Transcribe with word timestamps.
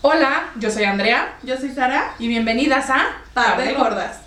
Hola, 0.00 0.52
yo 0.60 0.70
soy 0.70 0.84
Andrea 0.84 1.36
Yo 1.42 1.56
soy 1.56 1.70
Sara. 1.70 2.14
y 2.20 2.28
bienvenidas 2.28 2.88
a 2.88 3.04
Par 3.34 3.58
de 3.60 3.74
gordas. 3.74 4.18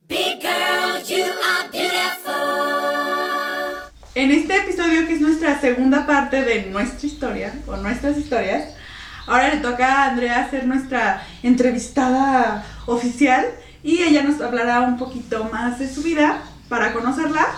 Big 0.00 0.40
girl, 0.40 1.02
you 1.06 1.24
are 1.24 1.68
beautiful. 1.70 2.32
En 4.14 4.30
este 4.30 4.56
episodio, 4.56 5.06
que 5.06 5.14
es 5.16 5.20
nuestra 5.20 5.60
segunda 5.60 6.06
parte 6.06 6.42
de 6.42 6.62
nuestra 6.70 7.06
historia, 7.06 7.52
o 7.66 7.76
nuestras 7.76 8.16
historias, 8.16 8.74
ahora 9.26 9.54
le 9.54 9.58
toca 9.58 9.86
a 9.86 10.10
Andrea 10.12 10.48
ser 10.50 10.66
nuestra 10.66 11.26
entrevistada 11.42 12.64
oficial 12.86 13.44
y 13.82 14.02
ella 14.02 14.22
nos 14.22 14.40
hablará 14.40 14.80
un 14.80 14.96
poquito 14.96 15.44
más 15.52 15.78
de 15.78 15.92
su 15.92 16.02
vida 16.02 16.42
para 16.70 16.94
conocerla. 16.94 17.48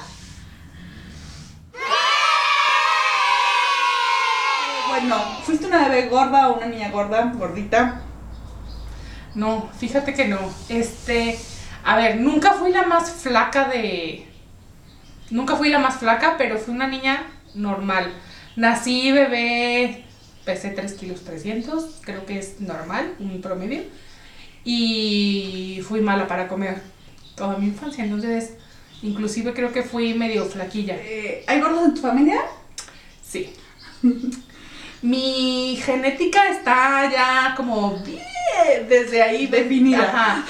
Bueno, 4.94 5.16
¿fuiste 5.42 5.63
una 5.74 5.88
bebé 5.88 6.08
gorda 6.08 6.50
o 6.50 6.56
una 6.56 6.66
niña 6.66 6.90
gorda, 6.90 7.32
gordita? 7.36 8.00
No, 9.34 9.68
fíjate 9.78 10.14
que 10.14 10.28
no. 10.28 10.38
Este, 10.68 11.38
a 11.84 11.96
ver, 11.96 12.20
nunca 12.20 12.52
fui 12.52 12.70
la 12.70 12.84
más 12.84 13.10
flaca 13.10 13.68
de. 13.68 14.28
Nunca 15.30 15.56
fui 15.56 15.70
la 15.70 15.78
más 15.78 15.96
flaca, 15.96 16.36
pero 16.38 16.58
fui 16.58 16.74
una 16.74 16.86
niña 16.86 17.26
normal. 17.54 18.12
Nací 18.56 19.10
bebé, 19.10 20.04
pesé 20.44 20.70
3 20.70 20.92
kilos 20.94 21.24
300, 21.24 22.00
creo 22.02 22.24
que 22.24 22.38
es 22.38 22.60
normal, 22.60 23.14
un 23.18 23.40
promedio. 23.40 23.82
Y 24.64 25.80
fui 25.86 26.00
mala 26.00 26.28
para 26.28 26.46
comer 26.46 26.80
toda 27.34 27.58
mi 27.58 27.66
infancia, 27.66 28.04
entonces, 28.04 28.54
inclusive 29.02 29.52
creo 29.52 29.72
que 29.72 29.82
fui 29.82 30.14
medio 30.14 30.44
flaquilla. 30.44 30.94
Eh, 30.96 31.44
¿Hay 31.48 31.60
gordos 31.60 31.84
en 31.84 31.94
tu 31.94 32.00
familia? 32.00 32.40
Sí. 33.22 33.52
Mi 35.04 35.76
genética 35.76 36.48
está 36.48 37.10
ya 37.10 37.52
como 37.54 37.90
bien 37.98 38.24
desde 38.88 39.22
ahí 39.22 39.46
Definida. 39.46 40.02
Ajá. 40.02 40.44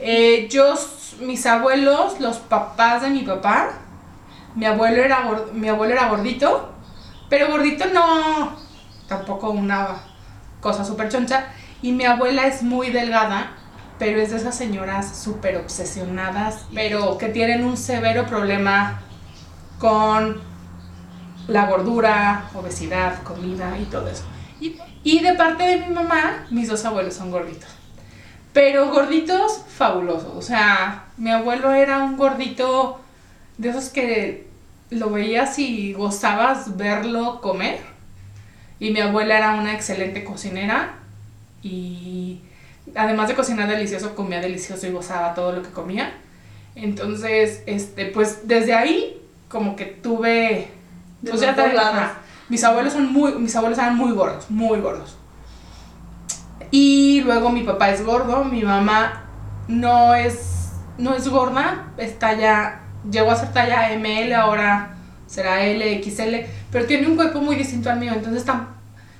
Eh, 0.00 0.48
yo, 0.50 0.74
mis 1.20 1.46
abuelos, 1.46 2.18
los 2.18 2.38
papás 2.38 3.02
de 3.02 3.10
mi 3.10 3.20
papá, 3.20 3.70
mi 4.56 4.66
abuelo 4.66 5.04
era 5.04 5.24
mi 5.52 5.68
abuelo 5.68 5.94
era 5.94 6.08
gordito, 6.08 6.72
pero 7.28 7.52
gordito 7.52 7.84
no, 7.86 8.56
tampoco 9.06 9.50
una 9.50 9.98
cosa 10.60 10.84
súper 10.84 11.08
choncha. 11.08 11.46
Y 11.80 11.92
mi 11.92 12.04
abuela 12.04 12.48
es 12.48 12.64
muy 12.64 12.90
delgada, 12.90 13.52
pero 14.00 14.20
es 14.20 14.30
de 14.30 14.38
esas 14.38 14.56
señoras 14.56 15.22
súper 15.22 15.56
obsesionadas, 15.56 16.66
pero 16.74 17.16
que 17.16 17.28
tienen 17.28 17.64
un 17.64 17.76
severo 17.76 18.26
problema 18.26 19.02
con 19.78 20.49
la 21.48 21.66
gordura, 21.66 22.50
obesidad, 22.54 23.22
comida 23.22 23.78
y 23.78 23.84
todo 23.84 24.08
eso. 24.08 24.24
Y, 25.02 25.20
de 25.20 25.32
parte 25.34 25.62
de 25.64 25.78
mi 25.78 25.94
mamá, 25.94 26.46
mis 26.50 26.68
dos 26.68 26.84
abuelos 26.84 27.14
son 27.14 27.30
gorditos. 27.30 27.68
Pero 28.52 28.90
gorditos 28.90 29.62
fabulosos. 29.68 30.32
O 30.36 30.42
sea, 30.42 31.04
mi 31.16 31.30
abuelo 31.30 31.72
era 31.72 32.02
un 32.02 32.16
gordito 32.16 33.00
de 33.56 33.70
esos 33.70 33.88
que 33.88 34.48
lo 34.90 35.10
veías 35.10 35.58
y 35.58 35.94
gozabas 35.94 36.76
verlo 36.76 37.40
comer. 37.40 37.80
Y 38.78 38.90
mi 38.90 39.00
abuela 39.00 39.38
era 39.38 39.54
una 39.54 39.72
excelente 39.72 40.24
cocinera. 40.24 40.96
Y 41.62 42.40
además 42.94 43.28
de 43.28 43.34
cocinar 43.34 43.68
delicioso, 43.68 44.14
comía 44.14 44.40
delicioso 44.40 44.86
y 44.86 44.90
gozaba 44.90 45.34
todo 45.34 45.52
lo 45.52 45.62
que 45.62 45.70
comía. 45.70 46.12
Entonces, 46.74 47.62
este, 47.66 48.06
pues 48.06 48.46
desde 48.46 48.74
ahí, 48.74 49.20
como 49.48 49.76
que 49.76 49.86
tuve 49.86 50.68
De 51.22 51.32
ya 51.36 51.52
digo, 51.52 51.66
lados. 51.76 51.94
ajá. 51.96 52.14
Mis 52.48 52.64
abuelos 52.64 52.92
son 52.92 53.12
muy, 53.12 53.32
mis 53.34 53.54
abuelos 53.56 53.78
eran 53.78 53.96
muy 53.96 54.12
gordos, 54.12 54.50
muy 54.50 54.80
gordos. 54.80 55.16
Y 56.70 57.22
luego 57.22 57.50
mi 57.50 57.62
papá 57.62 57.90
es 57.90 58.04
gordo, 58.04 58.44
mi 58.44 58.62
mamá 58.62 59.24
no 59.68 60.14
es, 60.14 60.70
no 60.98 61.14
es 61.14 61.28
gorda, 61.28 61.88
es 61.96 62.18
talla, 62.18 62.80
llegó 63.10 63.30
a 63.30 63.36
ser 63.36 63.52
talla 63.52 63.92
ML, 63.92 64.32
ahora 64.34 64.94
será 65.26 65.64
LXL, 65.66 66.46
pero 66.70 66.86
tiene 66.86 67.06
un 67.08 67.16
cuerpo 67.16 67.40
muy 67.40 67.56
distinto 67.56 67.90
al 67.90 67.98
mío, 67.98 68.12
entonces 68.14 68.46
tam- 68.46 68.66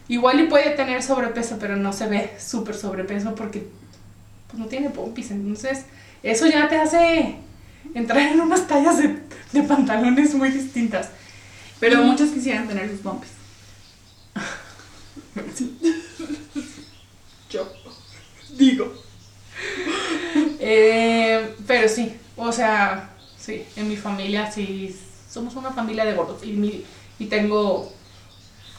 igual 0.09 0.41
y 0.41 0.47
puede 0.47 0.71
tener 0.71 1.03
sobrepeso, 1.03 1.59
pero 1.61 1.77
no 1.77 1.93
se 1.93 2.07
ve 2.09 2.33
súper 2.39 2.75
sobrepeso 2.77 3.35
porque 3.35 3.69
pues, 4.49 4.59
no 4.59 4.67
tiene 4.67 4.91
pompis, 4.91 5.31
entonces 5.31 5.85
eso 6.23 6.47
ya 6.47 6.69
te 6.69 6.77
hace 6.79 7.37
entrar 7.95 8.21
en 8.21 8.41
unas 8.41 8.67
tallas 8.67 8.99
de, 8.99 9.19
de 9.53 9.63
pantalones 9.63 10.35
muy 10.35 10.51
distintas. 10.51 11.11
Pero 11.81 12.03
muchos 12.05 12.31
quisieran 12.31 12.69
tener 12.69 12.89
sus 12.91 13.01
pompis. 13.01 13.31
Yo 17.51 17.67
digo. 18.57 18.93
Eh, 20.59 21.55
pero 21.67 21.89
sí, 21.89 22.15
o 22.37 22.53
sea, 22.53 23.11
sí, 23.39 23.65
en 23.77 23.89
mi 23.89 23.97
familia 23.97 24.51
sí, 24.51 24.97
somos 25.29 25.55
una 25.57 25.71
familia 25.73 26.05
de 26.05 26.15
gordos 26.15 26.45
y, 26.45 26.53
mi- 26.53 26.85
y 27.19 27.27
tengo 27.27 27.93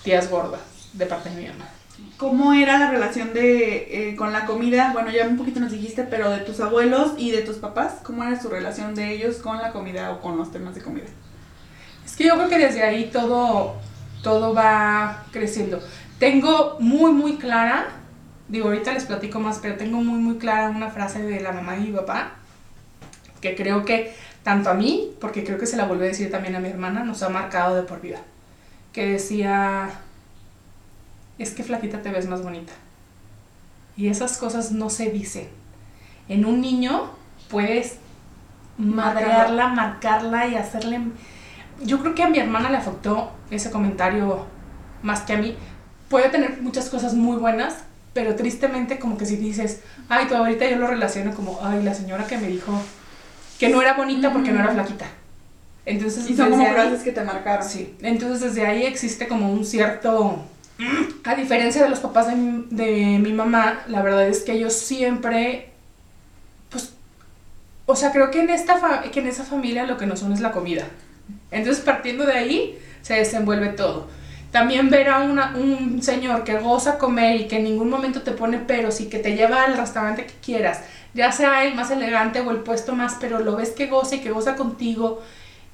tías 0.04 0.30
gordas 0.30 0.62
de 0.94 1.06
parte 1.06 1.30
de 1.30 1.36
mi 1.42 1.48
mamá. 1.50 1.70
¿Cómo 2.18 2.54
era 2.54 2.78
la 2.80 2.90
relación 2.92 3.34
de 3.34 4.10
eh, 4.12 4.16
con 4.16 4.32
la 4.34 4.46
comida? 4.46 4.92
Bueno, 4.94 5.12
ya 5.12 5.28
un 5.28 5.38
poquito 5.38 5.60
nos 5.60 5.72
dijiste, 5.72 6.04
pero 6.04 6.30
de 6.30 6.40
tus 6.40 6.60
abuelos 6.60 7.14
y 7.18 7.32
de 7.32 7.42
tus 7.42 7.58
papás, 7.58 7.96
¿cómo 8.04 8.24
era 8.24 8.40
su 8.42 8.50
relación 8.50 8.96
de 8.96 9.14
ellos 9.14 9.38
con 9.38 9.58
la 9.58 9.72
comida 9.72 10.12
o 10.12 10.22
con 10.22 10.38
los 10.38 10.52
temas 10.52 10.76
de 10.76 10.82
comida? 10.82 11.08
Es 12.12 12.18
que 12.18 12.26
yo 12.26 12.36
creo 12.36 12.50
que 12.50 12.58
desde 12.58 12.84
ahí 12.84 13.10
todo, 13.10 13.78
todo 14.22 14.54
va 14.54 15.24
creciendo. 15.32 15.82
Tengo 16.20 16.76
muy, 16.82 17.14
muy 17.14 17.38
clara, 17.38 17.88
digo, 18.50 18.68
ahorita 18.68 18.92
les 18.92 19.06
platico 19.06 19.40
más, 19.40 19.60
pero 19.60 19.78
tengo 19.78 19.96
muy, 20.04 20.20
muy 20.20 20.38
clara 20.38 20.72
una 20.72 20.90
frase 20.90 21.24
de 21.24 21.40
la 21.40 21.54
mamá 21.54 21.76
de 21.76 21.80
mi 21.80 21.92
papá, 21.94 22.34
que 23.40 23.56
creo 23.56 23.86
que 23.86 24.14
tanto 24.44 24.70
a 24.70 24.74
mí, 24.74 25.14
porque 25.22 25.46
creo 25.46 25.58
que 25.58 25.66
se 25.66 25.78
la 25.78 25.86
volví 25.86 26.04
a 26.04 26.08
decir 26.08 26.30
también 26.30 26.54
a 26.56 26.60
mi 26.60 26.68
hermana, 26.68 27.06
nos 27.06 27.24
ha 27.24 27.30
marcado 27.30 27.78
de 27.78 27.84
por 27.84 28.02
vida. 28.02 28.20
Que 28.92 29.14
decía, 29.14 29.90
es 31.40 31.52
que 31.52 31.64
flaquita 31.64 32.02
te 32.02 32.12
ves 32.12 32.28
más 32.28 32.44
bonita. 32.44 32.74
Y 33.96 34.10
esas 34.10 34.38
cosas 34.38 34.74
no 34.74 34.90
se 34.90 35.12
dicen. 35.12 35.48
En 36.28 36.44
un 36.44 36.60
niño 36.60 37.10
puedes 37.50 38.00
madrearla, 38.78 39.70
marcarla 39.70 40.48
y 40.48 40.56
hacerle 40.56 41.00
yo 41.84 42.00
creo 42.00 42.16
que 42.16 42.24
a 42.24 42.30
mi 42.30 42.40
hermana 42.40 42.70
le 42.70 42.78
afectó 42.78 43.32
ese 43.50 43.72
comentario 43.72 44.46
más 45.04 45.22
que 45.22 45.34
a 45.34 45.38
mí. 45.38 45.56
Puede 46.10 46.30
tener 46.30 46.62
muchas 46.62 46.90
cosas 46.90 47.14
muy 47.14 47.38
buenas, 47.38 47.76
pero 48.14 48.36
tristemente 48.36 49.00
como 49.00 49.18
que 49.18 49.26
si 49.26 49.38
dices, 49.38 49.82
ay, 50.10 50.26
tú 50.28 50.36
ahorita 50.36 50.70
yo 50.70 50.78
lo 50.78 50.88
relaciono 50.88 51.34
como, 51.34 51.60
ay, 51.64 51.82
la 51.84 51.94
señora 51.94 52.28
que 52.28 52.38
me 52.38 52.48
dijo 52.48 52.74
que 53.60 53.70
no 53.70 53.82
era 53.82 53.94
bonita 53.94 54.32
porque 54.34 54.52
no 54.52 54.60
era 54.60 54.72
flaquita. 54.74 55.06
Entonces, 55.86 56.30
Y 56.30 56.36
son 56.36 56.50
como 56.52 56.58
desde 56.64 56.70
ahí- 56.70 56.88
frases 56.88 57.04
que 57.04 57.12
te 57.12 57.24
marcaron. 57.24 57.68
Sí, 57.68 57.96
entonces 58.02 58.42
desde 58.42 58.66
ahí 58.68 58.84
existe 58.86 59.28
como 59.28 59.52
un 59.52 59.66
cierto... 59.66 60.44
A 61.24 61.36
diferencia 61.36 61.84
de 61.84 61.90
los 61.90 62.00
papás 62.00 62.26
de 62.28 62.36
mi, 62.36 62.66
de 62.72 63.20
mi 63.20 63.34
mamá, 63.34 63.82
la 63.88 64.02
verdad 64.02 64.28
es 64.28 64.42
que 64.42 64.54
ellos 64.54 64.74
siempre, 64.74 65.70
pues, 66.72 66.94
o 67.86 67.96
sea, 67.96 68.12
creo 68.12 68.32
que 68.32 68.40
en, 68.42 68.50
esta 68.50 68.78
fa- 68.80 69.04
que 69.04 69.20
en 69.20 69.28
esa 69.28 69.44
familia 69.44 69.86
lo 69.86 69.98
que 69.98 70.08
nos 70.08 70.24
une 70.24 70.34
es 70.34 70.40
la 70.42 70.52
comida. 70.52 70.86
Entonces 71.52 71.84
partiendo 71.84 72.26
de 72.26 72.34
ahí 72.34 72.80
se 73.02 73.16
desenvuelve 73.16 73.70
todo. 73.70 74.08
También 74.52 74.90
ver 74.90 75.10
a 75.10 75.20
una- 75.20 75.54
un 75.56 76.02
señor 76.02 76.44
que 76.44 76.58
goza 76.60 76.98
comer 76.98 77.40
y 77.42 77.48
que 77.48 77.58
en 77.58 77.64
ningún 77.64 77.90
momento 77.90 78.22
te 78.22 78.32
pone 78.32 78.58
peros 78.58 79.00
y 79.00 79.08
que 79.08 79.20
te 79.20 79.36
lleva 79.36 79.64
al 79.64 79.78
restaurante 79.78 80.26
que 80.26 80.34
quieras, 80.44 80.82
ya 81.14 81.32
sea 81.32 81.64
el 81.66 81.74
más 81.76 81.90
elegante 81.92 82.42
o 82.42 82.52
el 82.52 82.58
puesto 82.58 82.94
más, 82.94 83.16
pero 83.22 83.40
lo 83.40 83.56
ves 83.56 83.70
que 83.72 83.88
goza 83.88 84.16
y 84.16 84.20
que 84.20 84.32
goza 84.32 84.56
contigo. 84.56 85.22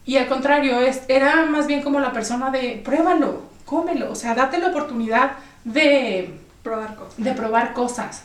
Y 0.05 0.17
al 0.17 0.27
contrario, 0.27 0.79
es, 0.79 1.01
era 1.07 1.45
más 1.47 1.65
bien 1.67 1.81
como 1.81 1.99
la 1.99 2.13
persona 2.13 2.49
de 2.51 2.79
pruébalo, 2.85 3.41
cómelo, 3.65 4.11
o 4.11 4.15
sea, 4.15 4.35
date 4.35 4.57
la 4.59 4.67
oportunidad 4.69 5.31
de, 5.63 6.33
Probar 6.63 6.95
cosas. 6.95 7.23
de 7.23 7.31
probar 7.33 7.73
cosas. 7.73 8.23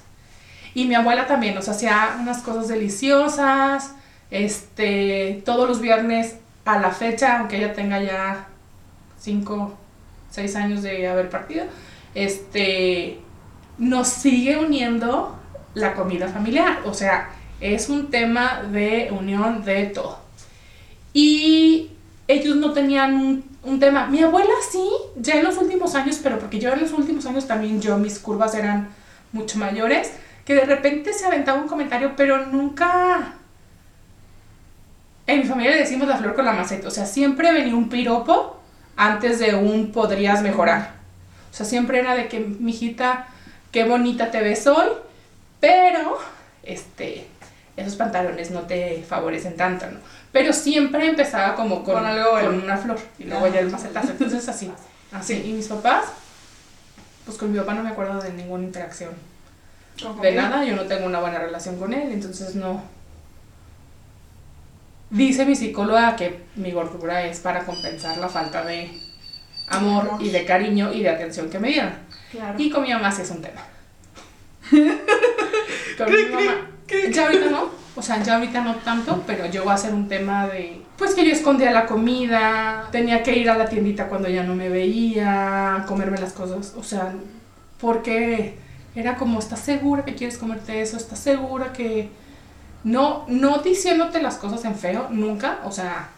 Y 0.74 0.84
mi 0.86 0.94
abuela 0.94 1.26
también 1.26 1.54
nos 1.54 1.68
hacía 1.68 2.16
unas 2.20 2.42
cosas 2.42 2.68
deliciosas, 2.68 3.92
este, 4.30 5.42
todos 5.44 5.68
los 5.68 5.80
viernes 5.80 6.36
a 6.64 6.78
la 6.78 6.90
fecha, 6.90 7.38
aunque 7.38 7.56
ella 7.58 7.72
tenga 7.72 8.02
ya 8.02 8.46
5, 9.18 9.74
6 10.30 10.56
años 10.56 10.82
de 10.82 11.06
haber 11.08 11.28
partido, 11.30 11.64
este, 12.14 13.20
nos 13.78 14.08
sigue 14.08 14.58
uniendo 14.58 15.38
la 15.74 15.94
comida 15.94 16.28
familiar, 16.28 16.80
o 16.84 16.94
sea, 16.94 17.30
es 17.60 17.88
un 17.88 18.10
tema 18.10 18.62
de 18.70 19.08
unión 19.10 19.64
de 19.64 19.86
todo. 19.86 20.18
Y 21.12 21.90
ellos 22.28 22.56
no 22.56 22.72
tenían 22.72 23.14
un, 23.14 23.44
un 23.62 23.80
tema. 23.80 24.06
Mi 24.06 24.20
abuela 24.22 24.52
sí, 24.70 24.88
ya 25.16 25.36
en 25.36 25.44
los 25.44 25.56
últimos 25.58 25.94
años, 25.94 26.20
pero 26.22 26.38
porque 26.38 26.58
yo 26.58 26.72
en 26.72 26.80
los 26.80 26.92
últimos 26.92 27.26
años 27.26 27.46
también 27.46 27.80
yo, 27.80 27.98
mis 27.98 28.18
curvas 28.18 28.54
eran 28.54 28.88
mucho 29.32 29.58
mayores, 29.58 30.12
que 30.44 30.54
de 30.54 30.64
repente 30.64 31.12
se 31.12 31.26
aventaba 31.26 31.60
un 31.60 31.68
comentario, 31.68 32.12
pero 32.16 32.46
nunca... 32.46 33.34
En 35.26 35.40
mi 35.40 35.44
familia 35.44 35.70
le 35.72 35.78
decimos 35.78 36.08
la 36.08 36.16
flor 36.16 36.34
con 36.34 36.44
la 36.44 36.52
maceta, 36.52 36.88
o 36.88 36.90
sea, 36.90 37.06
siempre 37.06 37.52
venía 37.52 37.76
un 37.76 37.88
piropo 37.88 38.60
antes 38.96 39.38
de 39.38 39.54
un 39.54 39.92
podrías 39.92 40.42
mejorar. 40.42 40.94
O 41.50 41.54
sea, 41.54 41.66
siempre 41.66 42.00
era 42.00 42.14
de 42.14 42.28
que, 42.28 42.40
mijita, 42.40 43.26
qué 43.70 43.84
bonita 43.84 44.30
te 44.30 44.40
ves 44.40 44.66
hoy, 44.66 44.88
pero, 45.60 46.18
este, 46.62 47.26
esos 47.76 47.96
pantalones 47.96 48.50
no 48.50 48.62
te 48.62 49.04
favorecen 49.08 49.56
tanto, 49.56 49.86
¿no? 49.86 49.98
Pero 50.32 50.52
siempre 50.52 51.06
empezaba 51.06 51.54
como 51.54 51.84
con, 51.84 51.94
Con 51.94 52.06
algo 52.06 52.32
bueno. 52.32 52.48
con 52.48 52.62
una 52.62 52.76
flor 52.76 52.98
y 53.18 53.24
luego 53.24 53.46
ya 53.48 53.60
el 53.60 53.70
macetazo. 53.70 54.10
Entonces 54.12 54.48
así, 54.48 54.72
así. 55.12 55.42
Y 55.46 55.52
mis 55.52 55.68
papás, 55.68 56.06
pues 57.24 57.36
con 57.36 57.52
mi 57.52 57.58
papá 57.58 57.74
no 57.74 57.82
me 57.82 57.90
acuerdo 57.90 58.20
de 58.20 58.32
ninguna 58.32 58.64
interacción. 58.64 59.10
De 60.20 60.32
nada, 60.32 60.64
yo 60.64 60.74
no 60.74 60.82
tengo 60.82 61.06
una 61.06 61.20
buena 61.20 61.38
relación 61.38 61.78
con 61.78 61.92
él, 61.92 62.12
entonces 62.12 62.54
no. 62.54 62.82
Dice 65.12 65.44
mi 65.44 65.54
psicóloga 65.54 66.16
que 66.16 66.40
mi 66.56 66.70
gordura 66.70 67.22
es 67.26 67.40
para 67.40 67.66
compensar 67.66 68.16
la 68.16 68.30
falta 68.30 68.64
de 68.64 68.90
amor 69.68 70.08
Amor. 70.08 70.22
y 70.22 70.30
de 70.30 70.46
cariño 70.46 70.90
y 70.90 71.02
de 71.02 71.10
atención 71.10 71.50
que 71.50 71.58
me 71.58 71.68
dieron. 71.68 71.92
Claro. 72.30 72.54
Y 72.58 72.70
con 72.70 72.82
mi 72.82 72.94
mamá 72.94 73.12
sí 73.12 73.20
es 73.20 73.30
un 73.30 73.42
tema. 73.42 73.60
con 74.70 76.10
mi 76.10 76.24
mamá. 76.30 76.66
Ya 77.10 77.26
ahorita 77.26 77.50
no, 77.50 77.70
o 77.94 78.00
sea, 78.00 78.22
ya 78.22 78.36
ahorita 78.36 78.62
no 78.62 78.76
tanto, 78.76 79.22
pero 79.26 79.46
llegó 79.46 79.70
a 79.70 79.76
ser 79.76 79.92
un 79.92 80.08
tema 80.08 80.46
de. 80.46 80.80
Pues 80.96 81.14
que 81.14 81.26
yo 81.26 81.32
escondía 81.32 81.72
la 81.72 81.84
comida, 81.84 82.88
tenía 82.90 83.22
que 83.22 83.36
ir 83.36 83.50
a 83.50 83.58
la 83.58 83.68
tiendita 83.68 84.08
cuando 84.08 84.30
ya 84.30 84.44
no 84.44 84.54
me 84.54 84.70
veía, 84.70 85.84
comerme 85.86 86.18
las 86.18 86.32
cosas, 86.32 86.74
o 86.74 86.82
sea, 86.82 87.12
porque 87.78 88.56
era 88.94 89.16
como, 89.16 89.38
¿estás 89.38 89.60
segura 89.60 90.06
que 90.06 90.14
quieres 90.14 90.38
comerte 90.38 90.80
eso? 90.80 90.96
¿Estás 90.96 91.18
segura 91.18 91.72
que.? 91.74 92.21
No, 92.84 93.24
no 93.28 93.58
diciéndote 93.58 94.20
las 94.22 94.36
cosas 94.36 94.64
en 94.64 94.74
feo, 94.74 95.08
nunca, 95.10 95.60
o 95.64 95.70
sea, 95.72 96.08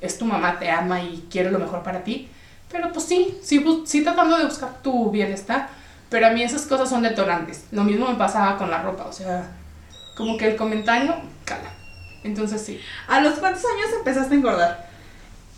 es 0.00 0.16
tu 0.18 0.24
mamá, 0.24 0.58
te 0.58 0.70
ama 0.70 1.02
y 1.02 1.26
quiere 1.30 1.50
lo 1.50 1.58
mejor 1.58 1.82
para 1.82 2.02
ti, 2.04 2.28
pero 2.70 2.92
pues 2.92 3.04
sí, 3.06 3.38
sí, 3.42 3.64
sí 3.86 4.02
tratando 4.02 4.38
de 4.38 4.44
buscar 4.46 4.82
tu 4.82 5.10
bienestar, 5.10 5.68
pero 6.08 6.26
a 6.26 6.30
mí 6.30 6.42
esas 6.42 6.62
cosas 6.66 6.88
son 6.88 7.02
detonantes. 7.02 7.64
Lo 7.72 7.84
mismo 7.84 8.08
me 8.08 8.14
pasaba 8.16 8.56
con 8.56 8.70
la 8.70 8.82
ropa, 8.82 9.04
o 9.06 9.12
sea, 9.12 9.50
como 10.16 10.36
que 10.38 10.46
el 10.48 10.56
comentario 10.56 11.14
cala. 11.44 11.70
Entonces 12.22 12.62
sí. 12.62 12.80
¿A 13.08 13.20
los 13.20 13.34
cuántos 13.38 13.64
años 13.64 13.88
empezaste 13.98 14.34
a 14.34 14.38
engordar? 14.38 14.90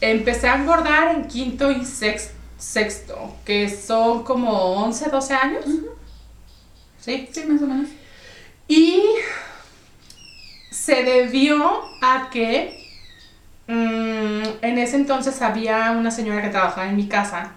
Empecé 0.00 0.48
a 0.48 0.56
engordar 0.56 1.14
en 1.14 1.26
quinto 1.28 1.70
y 1.70 1.84
sex- 1.84 2.30
sexto, 2.58 3.34
que 3.44 3.69
son 3.69 4.24
como 4.24 4.50
11, 4.84 5.10
12 5.10 5.34
años. 5.34 5.64
Sí. 7.00 7.28
Sí, 7.32 7.44
más 7.46 7.62
o 7.62 7.66
menos. 7.66 7.88
Y 8.69 9.02
se 10.86 11.02
debió 11.02 11.82
a 12.00 12.30
que 12.30 12.78
mm, 13.66 14.42
en 14.62 14.78
ese 14.78 14.94
entonces 14.94 15.42
había 15.42 15.90
una 15.90 16.12
señora 16.12 16.42
que 16.42 16.48
trabajaba 16.50 16.86
en 16.88 16.94
mi 16.94 17.08
casa 17.08 17.50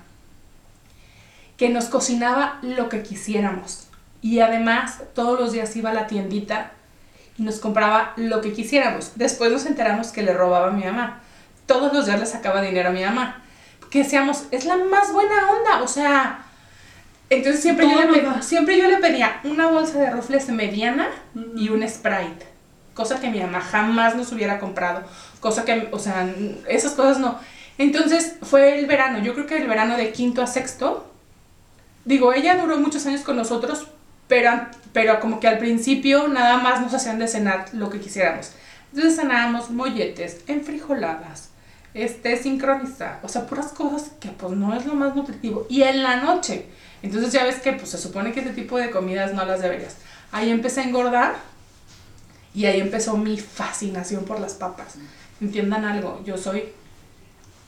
que 1.58 1.70
nos 1.70 1.86
cocinaba 1.86 2.58
lo 2.64 2.90
que 2.90 3.04
quisiéramos. 3.04 3.88
Y 4.22 4.40
además 4.40 5.02
todos 5.14 5.40
los 5.40 5.52
días 5.52 5.76
iba 5.76 5.92
a 5.92 5.94
la 5.94 6.08
tiendita 6.08 6.72
y 7.38 7.44
nos 7.44 7.60
compraba 7.60 8.14
lo 8.16 8.42
que 8.42 8.52
quisiéramos. 8.54 9.12
Después 9.16 9.52
nos 9.52 9.66
enteramos 9.68 10.08
que 10.12 10.24
le 10.24 10.34
robaba 10.34 10.68
a 10.70 10.72
mi 10.72 10.84
mamá. 10.86 11.20
Todos 11.68 11.94
los 11.94 12.08
días 12.08 12.20
le 12.20 12.26
sacaba 12.26 12.62
dinero 12.62 12.90
a 12.90 12.94
mi 12.94 13.04
mamá. 13.04 13.44
Que 13.92 14.00
decíamos, 14.04 14.46
es 14.52 14.66
la 14.66 14.78
más 14.78 15.14
buena 15.14 15.52
onda. 15.52 15.84
O 15.84 15.88
sea, 15.88 16.40
entonces 17.30 17.62
siempre, 17.62 17.88
yo 17.90 18.00
le, 18.00 18.06
nos 18.08 18.18
pe- 18.18 18.22
da. 18.24 18.42
siempre 18.42 18.78
yo 18.78 18.88
le 18.88 18.98
pedía 18.98 19.40
una 19.44 19.68
bolsa 19.68 20.00
de 20.00 20.10
rufles 20.10 20.50
mediana 20.50 21.10
y 21.56 21.70
un 21.70 21.88
Sprite. 21.88 22.48
Cosa 23.00 23.22
que 23.22 23.30
mi 23.30 23.40
mamá 23.40 23.62
jamás 23.62 24.18
nos 24.18 24.30
hubiera 24.34 24.60
comprado. 24.60 25.04
Cosa 25.40 25.64
que, 25.64 25.88
o 25.94 26.00
sea, 26.00 26.30
esas 26.68 26.92
cosas 26.96 27.18
no. 27.18 27.40
Entonces 27.78 28.36
fue 28.42 28.78
el 28.78 28.88
verano, 28.88 29.20
yo 29.20 29.34
creo 29.36 29.48
que 29.48 29.56
el 29.56 29.70
verano 29.70 29.96
de 29.96 30.12
quinto 30.12 30.42
a 30.42 30.48
sexto. 30.48 31.10
Digo, 32.04 32.34
ella 32.34 32.58
duró 32.58 32.78
muchos 32.78 33.06
años 33.06 33.22
con 33.22 33.38
nosotros, 33.38 33.88
pero, 34.28 34.52
pero 34.92 35.22
como 35.22 35.40
que 35.40 35.48
al 35.48 35.60
principio 35.60 36.28
nada 36.28 36.58
más 36.58 36.82
nos 36.82 36.94
hacían 36.94 37.20
de 37.20 37.30
cenar 37.30 37.68
lo 37.72 37.90
que 37.90 38.02
quisiéramos. 38.02 38.52
Entonces 38.92 39.16
cenábamos 39.16 39.70
molletes, 39.70 40.42
enfrijoladas, 40.48 41.52
este, 41.94 42.36
sincronizar, 42.36 43.22
o 43.24 43.30
sea, 43.30 43.48
puras 43.48 43.68
cosas 43.68 44.12
que 44.20 44.28
pues 44.28 44.52
no 44.52 44.76
es 44.76 44.86
lo 44.86 44.94
más 44.94 45.16
nutritivo. 45.16 45.66
Y 45.70 45.84
en 45.84 46.04
la 46.04 46.18
noche, 46.18 46.66
entonces 47.02 47.32
ya 47.32 47.46
ves 47.46 47.62
que 47.62 47.72
pues 47.72 47.92
se 47.92 47.98
supone 47.98 48.34
que 48.34 48.42
este 48.42 48.52
tipo 48.52 48.78
de 48.78 48.92
comidas 48.92 49.34
no 49.34 49.46
las 49.46 49.62
deberías. 49.62 49.96
Ahí 50.34 50.50
empecé 50.50 50.82
a 50.82 50.84
engordar 50.84 51.36
y 52.54 52.66
ahí 52.66 52.80
empezó 52.80 53.18
mi 53.18 53.38
fascinación 53.38 54.26
por 54.26 54.40
las 54.40 54.54
papas. 54.54 54.96
Entiendan 55.42 55.86
algo, 55.86 56.22
yo 56.26 56.38
soy 56.38 56.64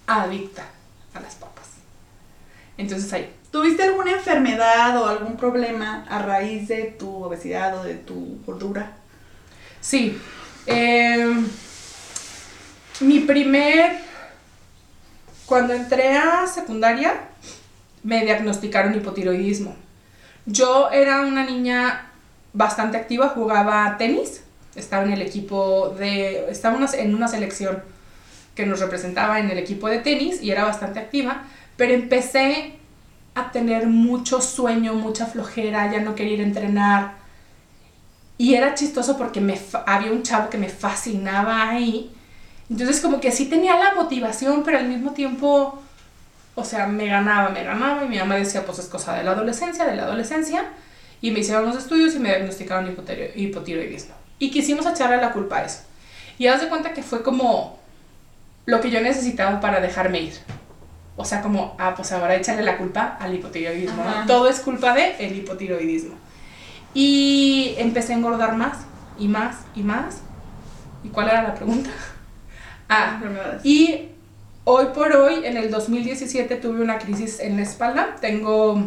adicta 0.07 0.65
a 1.13 1.19
las 1.19 1.35
papas. 1.35 1.67
Entonces 2.77 3.11
ahí. 3.13 3.33
¿Tuviste 3.51 3.83
alguna 3.83 4.11
enfermedad 4.11 4.97
o 5.01 5.07
algún 5.07 5.35
problema 5.35 6.05
a 6.09 6.21
raíz 6.21 6.69
de 6.69 6.83
tu 6.97 7.23
obesidad 7.23 7.77
o 7.77 7.83
de 7.83 7.95
tu 7.95 8.39
gordura? 8.45 8.93
Sí. 9.81 10.17
em, 10.65 11.45
mi 13.01 13.19
primer. 13.19 13.99
Cuando 15.45 15.73
entré 15.73 16.15
a 16.17 16.47
secundaria, 16.47 17.27
me 18.03 18.23
diagnosticaron 18.23 18.95
hipotiroidismo. 18.95 19.75
Yo 20.45 20.89
era 20.91 21.21
una 21.21 21.43
niña 21.43 22.09
bastante 22.53 22.95
activa, 22.95 23.29
jugaba 23.29 23.97
tenis, 23.97 24.40
estaba 24.75 25.03
en 25.03 25.13
el 25.13 25.21
equipo 25.21 25.89
de. 25.97 26.49
Estaba 26.49 26.79
en 26.93 27.15
una 27.15 27.27
selección 27.27 27.83
que 28.55 28.65
nos 28.65 28.79
representaba 28.79 29.39
en 29.39 29.49
el 29.49 29.57
equipo 29.57 29.87
de 29.87 29.99
tenis 29.99 30.41
y 30.41 30.51
era 30.51 30.65
bastante 30.65 30.99
activa, 30.99 31.43
pero 31.77 31.93
empecé 31.93 32.73
a 33.33 33.51
tener 33.51 33.87
mucho 33.87 34.41
sueño, 34.41 34.93
mucha 34.93 35.25
flojera, 35.25 35.91
ya 35.91 36.01
no 36.01 36.15
quería 36.15 36.33
ir 36.33 36.41
a 36.41 36.43
entrenar. 36.43 37.13
Y 38.37 38.55
era 38.55 38.73
chistoso 38.73 39.17
porque 39.17 39.39
me 39.39 39.57
había 39.85 40.11
un 40.11 40.23
chavo 40.23 40.49
que 40.49 40.57
me 40.57 40.67
fascinaba 40.67 41.69
ahí. 41.69 42.11
Entonces 42.69 42.99
como 43.01 43.19
que 43.21 43.31
sí 43.31 43.45
tenía 43.45 43.77
la 43.77 43.93
motivación, 43.93 44.63
pero 44.63 44.79
al 44.79 44.87
mismo 44.87 45.11
tiempo, 45.11 45.81
o 46.55 46.65
sea, 46.65 46.87
me 46.87 47.05
ganaba, 47.07 47.49
me 47.49 47.63
ganaba. 47.63 48.03
Y 48.03 48.09
mi 48.09 48.17
mamá 48.17 48.35
decía, 48.35 48.65
pues 48.65 48.79
es 48.79 48.87
cosa 48.87 49.13
de 49.15 49.23
la 49.23 49.31
adolescencia, 49.31 49.85
de 49.85 49.95
la 49.95 50.03
adolescencia. 50.03 50.65
Y 51.21 51.31
me 51.31 51.39
hicieron 51.39 51.65
los 51.67 51.77
estudios 51.77 52.15
y 52.15 52.19
me 52.19 52.29
diagnosticaron 52.29 52.87
hipotiro- 52.93 53.31
hipotiroidismo. 53.35 54.15
Y 54.41 54.49
quisimos 54.49 54.87
echarle 54.87 55.17
la 55.17 55.33
culpa 55.33 55.57
a 55.57 55.65
eso. 55.65 55.81
Y 56.39 56.47
haz 56.47 56.61
de 56.61 56.67
cuenta 56.67 56.93
que 56.93 57.03
fue 57.03 57.21
como 57.21 57.77
lo 58.65 58.81
que 58.81 58.89
yo 58.89 58.99
necesitaba 58.99 59.59
para 59.59 59.79
dejarme 59.79 60.19
ir. 60.19 60.33
O 61.15 61.23
sea, 61.23 61.43
como, 61.43 61.75
ah, 61.77 61.93
pues 61.95 62.11
ahora 62.11 62.35
échale 62.35 62.63
la 62.63 62.79
culpa 62.79 63.17
al 63.19 63.35
hipotiroidismo. 63.35 64.03
¿no? 64.03 64.25
Todo 64.25 64.49
es 64.49 64.59
culpa 64.61 64.95
de 64.95 65.15
el 65.19 65.35
hipotiroidismo. 65.35 66.15
Y 66.95 67.75
empecé 67.77 68.13
a 68.13 68.15
engordar 68.15 68.57
más 68.57 68.79
y 69.19 69.27
más 69.27 69.57
y 69.75 69.83
más. 69.83 70.21
¿Y 71.03 71.09
cuál 71.09 71.29
era 71.29 71.43
la 71.43 71.53
pregunta? 71.53 71.91
Ah, 72.93 73.21
y 73.63 74.09
hoy 74.65 74.87
por 74.93 75.15
hoy, 75.15 75.45
en 75.45 75.55
el 75.55 75.71
2017, 75.71 76.57
tuve 76.57 76.81
una 76.81 76.99
crisis 76.99 77.39
en 77.39 77.55
la 77.55 77.63
espalda. 77.63 78.17
Tengo, 78.19 78.83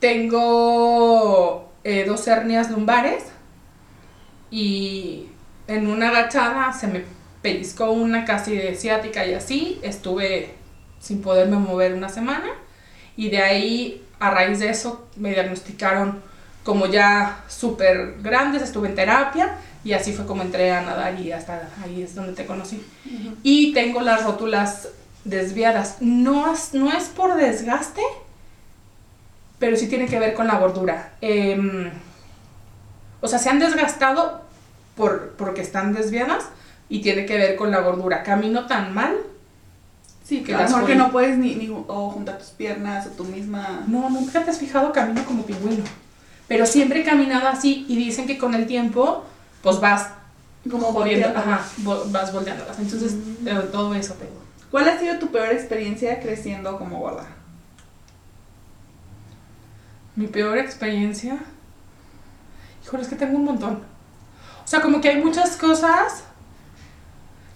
tengo 0.00 1.70
eh, 1.84 2.06
dos 2.06 2.26
hernias 2.26 2.70
lumbares 2.70 3.31
y 4.52 5.28
en 5.66 5.88
una 5.88 6.10
agachada 6.10 6.72
se 6.72 6.86
me 6.86 7.02
pellizcó 7.40 7.90
una 7.90 8.24
casi 8.24 8.54
de 8.54 8.76
ciática 8.76 9.26
y 9.26 9.34
así. 9.34 9.80
Estuve 9.82 10.54
sin 11.00 11.22
poderme 11.22 11.56
mover 11.56 11.94
una 11.94 12.08
semana 12.08 12.50
y 13.16 13.30
de 13.30 13.38
ahí, 13.38 14.04
a 14.20 14.30
raíz 14.30 14.60
de 14.60 14.68
eso, 14.68 15.08
me 15.16 15.30
diagnosticaron 15.30 16.20
como 16.62 16.86
ya 16.86 17.42
súper 17.48 18.16
grandes, 18.20 18.62
estuve 18.62 18.88
en 18.88 18.94
terapia 18.94 19.56
y 19.84 19.94
así 19.94 20.12
fue 20.12 20.26
como 20.26 20.42
entré 20.42 20.70
a 20.70 20.82
nadar 20.82 21.18
y 21.18 21.32
hasta 21.32 21.70
ahí 21.82 22.02
es 22.02 22.14
donde 22.14 22.34
te 22.34 22.46
conocí. 22.46 22.84
Ujú. 23.06 23.36
Y 23.42 23.72
tengo 23.72 24.00
las 24.00 24.22
rótulas 24.22 24.88
desviadas. 25.24 25.96
No 26.00 26.52
es, 26.52 26.74
no 26.74 26.92
es 26.92 27.04
por 27.04 27.34
desgaste, 27.36 28.02
pero 29.58 29.76
sí 29.76 29.88
tiene 29.88 30.06
que 30.06 30.18
ver 30.18 30.34
con 30.34 30.46
la 30.46 30.58
gordura. 30.58 31.14
Em, 31.20 31.90
o 33.20 33.28
sea, 33.28 33.38
se 33.38 33.48
han 33.48 33.58
desgastado 33.58 34.41
por, 34.96 35.30
porque 35.38 35.60
están 35.62 35.92
desviadas 35.92 36.44
y 36.88 37.00
tiene 37.02 37.26
que 37.26 37.36
ver 37.36 37.56
con 37.56 37.70
la 37.70 37.80
gordura. 37.80 38.22
Camino 38.22 38.66
tan 38.66 38.94
mal. 38.94 39.16
Sí, 40.24 40.42
que 40.42 40.54
a 40.54 40.58
lo 40.58 40.62
las 40.62 40.72
mejor 40.72 40.86
que 40.86 40.94
no 40.94 41.10
puedes 41.10 41.36
ni, 41.38 41.54
ni 41.56 41.68
o 41.68 42.10
juntar 42.10 42.38
tus 42.38 42.48
piernas 42.48 43.06
o 43.06 43.10
tu 43.10 43.24
misma... 43.24 43.84
No, 43.88 44.08
nunca 44.08 44.44
te 44.44 44.50
has 44.50 44.58
fijado, 44.58 44.92
camino 44.92 45.24
como 45.24 45.44
pingüino. 45.44 45.84
Pero 46.48 46.66
siempre 46.66 47.00
he 47.00 47.04
caminado 47.04 47.48
así 47.48 47.84
y 47.88 47.96
dicen 47.96 48.26
que 48.26 48.38
con 48.38 48.54
el 48.54 48.66
tiempo, 48.66 49.24
pues 49.62 49.80
vas 49.80 50.08
Como 50.70 50.86
jodiendo, 50.92 51.26
ajá, 51.28 51.60
vas 52.10 52.32
volteándolas. 52.32 52.78
Entonces, 52.78 53.14
Mm. 53.14 53.48
eh, 53.48 53.60
todo 53.72 53.94
eso 53.94 54.14
tengo. 54.14 54.40
¿Cuál 54.70 54.88
ha 54.88 54.98
sido 54.98 55.18
tu 55.18 55.26
peor 55.28 55.50
experiencia 55.50 56.20
creciendo 56.20 56.78
como 56.78 56.98
gorda? 57.00 57.26
Mi 60.14 60.26
peor 60.28 60.58
experiencia. 60.58 61.36
Híjole, 62.84 63.02
es 63.02 63.08
que 63.08 63.16
tengo 63.16 63.38
un 63.38 63.44
montón. 63.44 63.80
O 64.64 64.66
sea, 64.66 64.80
como 64.80 65.00
que 65.00 65.08
hay 65.08 65.22
muchas 65.22 65.56
cosas. 65.56 66.24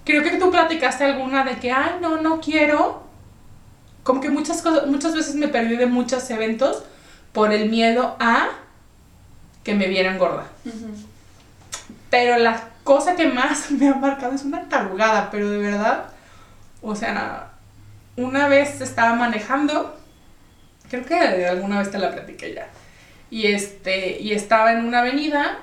Creo 0.05 0.23
que 0.23 0.37
tú 0.37 0.51
platicaste 0.51 1.05
alguna 1.05 1.45
de 1.45 1.57
que, 1.57 1.73
ay, 1.73 1.99
no, 2.01 2.21
no 2.21 2.41
quiero. 2.41 3.03
como 4.03 4.21
que 4.21 4.31
muchas 4.31 4.63
cosas, 4.63 4.87
muchas 4.87 5.15
veces 5.15 5.35
me 5.35 5.49
perdí 5.49 5.77
de 5.77 5.87
muchos 5.87 6.29
eventos 6.31 6.85
por 7.33 7.53
el 7.53 7.69
miedo 7.69 8.17
a 8.19 8.49
que 9.65 9.75
me 9.75 9.89
vieran 9.89 10.17
gorda. 10.17 10.47
Pero 12.09 12.39
la 12.39 12.69
cosa 12.85 13.17
que 13.17 13.27
más 13.27 13.71
me 13.73 13.89
ha 13.89 13.95
marcado 13.95 14.35
es 14.35 14.45
una 14.45 14.69
tarugada, 14.69 15.31
pero 15.31 15.51
de 15.51 15.59
verdad, 15.59 16.07
o 16.81 16.95
sea, 16.95 17.51
una 18.17 18.49
vez 18.49 18.81
estaba 18.81 19.15
manejando, 19.15 19.99
creo 20.89 21.05
que 21.05 21.47
alguna 21.47 21.81
vez 21.81 21.91
te 21.91 21.99
la 21.99 22.13
platiqué 22.13 22.55
ya, 22.55 22.69
y 23.29 23.49
este, 23.49 24.21
y 24.21 24.33
estaba 24.33 24.73
en 24.73 24.87
una 24.87 25.01
avenida 25.01 25.59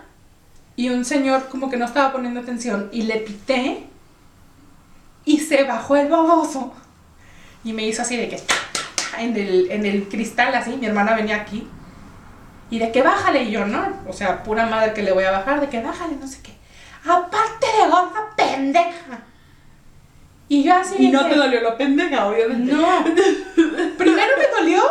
y 0.75 0.89
un 0.89 1.05
señor 1.05 1.49
como 1.49 1.69
que 1.69 1.77
no 1.77 1.85
estaba 1.85 2.11
poniendo 2.11 2.39
atención 2.39 2.89
y 2.91 3.03
le 3.03 3.17
pité 3.17 3.83
y 5.25 5.39
se 5.39 5.63
bajó 5.63 5.95
el 5.95 6.09
baboso 6.09 6.73
y 7.63 7.73
me 7.73 7.85
hizo 7.85 8.01
así 8.01 8.17
de 8.17 8.27
que 8.29 8.39
en 9.19 9.35
el, 9.37 9.71
en 9.71 9.85
el 9.85 10.07
cristal 10.09 10.53
así, 10.55 10.75
mi 10.77 10.85
hermana 10.87 11.15
venía 11.15 11.35
aquí 11.37 11.67
y 12.69 12.79
de 12.79 12.91
que 12.91 13.01
bájale 13.03 13.43
y 13.43 13.51
yo 13.51 13.65
no, 13.65 13.85
o 14.07 14.13
sea, 14.13 14.43
pura 14.43 14.65
madre 14.65 14.93
que 14.93 15.03
le 15.03 15.11
voy 15.11 15.23
a 15.25 15.31
bajar, 15.31 15.61
de 15.61 15.69
que 15.69 15.81
bájale, 15.81 16.15
no 16.15 16.27
sé 16.27 16.39
qué. 16.41 16.53
Aparte 17.07 17.67
de 17.67 17.89
gorda 17.91 18.29
pendeja. 18.35 19.19
Y 20.49 20.63
yo 20.63 20.73
así 20.75 20.95
Y 20.97 21.09
no 21.09 21.23
que- 21.23 21.29
te 21.31 21.35
dolió 21.35 21.61
la 21.61 21.77
pendeja, 21.77 22.25
obviamente. 22.27 22.73
no. 22.73 23.03
Primero 23.97 24.31
me 24.37 24.47
dolió 24.59 24.81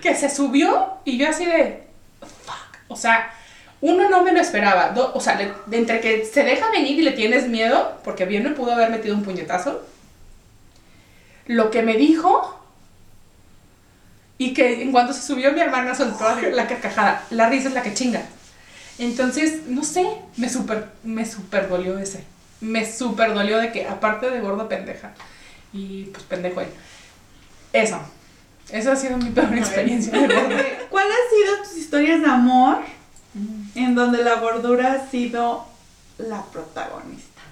que 0.00 0.14
se 0.14 0.30
subió 0.30 0.94
y 1.04 1.18
yo 1.18 1.28
así 1.28 1.44
de. 1.44 1.88
Fuck. 2.20 2.78
O 2.88 2.96
sea, 2.96 3.30
uno 3.84 4.08
no 4.08 4.22
me 4.24 4.32
lo 4.32 4.40
esperaba. 4.40 4.90
Do- 4.90 5.12
o 5.14 5.20
sea, 5.20 5.34
le- 5.36 5.52
entre 5.76 6.00
que 6.00 6.24
se 6.24 6.42
deja 6.42 6.70
venir 6.70 6.98
y 6.98 7.02
le 7.02 7.12
tienes 7.12 7.48
miedo, 7.48 8.00
porque 8.02 8.24
bien 8.24 8.42
me 8.44 8.50
pudo 8.50 8.72
haber 8.72 8.88
metido 8.90 9.14
un 9.14 9.22
puñetazo. 9.22 9.82
Lo 11.46 11.70
que 11.70 11.82
me 11.82 11.94
dijo. 11.96 12.60
Y 14.38 14.54
que 14.54 14.82
en 14.82 14.90
cuanto 14.90 15.12
se 15.12 15.20
subió 15.22 15.52
mi 15.52 15.60
hermana 15.60 15.94
soltó 15.94 16.24
la 16.40 16.66
carcajada. 16.66 17.24
La 17.30 17.48
risa 17.50 17.68
es 17.68 17.74
la 17.74 17.82
que 17.82 17.92
chinga. 17.92 18.22
Entonces, 18.98 19.66
no 19.66 19.84
sé, 19.84 20.06
me 20.38 20.48
super, 20.48 20.88
me 21.02 21.26
super 21.26 21.68
dolió 21.68 21.98
ese. 21.98 22.24
Me 22.60 22.90
super 22.90 23.34
dolió 23.34 23.58
de 23.58 23.70
que, 23.70 23.86
aparte 23.86 24.30
de 24.30 24.40
gordo 24.40 24.66
pendeja, 24.68 25.12
y 25.74 26.04
pues 26.04 26.24
pendejo 26.24 26.62
él. 26.62 26.68
Eso. 27.72 28.00
Esa 28.70 28.92
ha 28.92 28.96
sido 28.96 29.18
mi 29.18 29.28
peor 29.30 29.52
experiencia 29.58 30.10
¿Cuál 30.90 31.06
ha 31.06 31.30
sido 31.34 31.62
tus 31.62 31.76
historias 31.76 32.22
de 32.22 32.26
amor 32.28 32.78
en 33.74 33.94
donde 33.94 34.22
la 34.22 34.36
gordura 34.36 34.92
ha 34.92 35.10
sido 35.10 35.66
la 36.18 36.42
protagonista? 36.44 37.42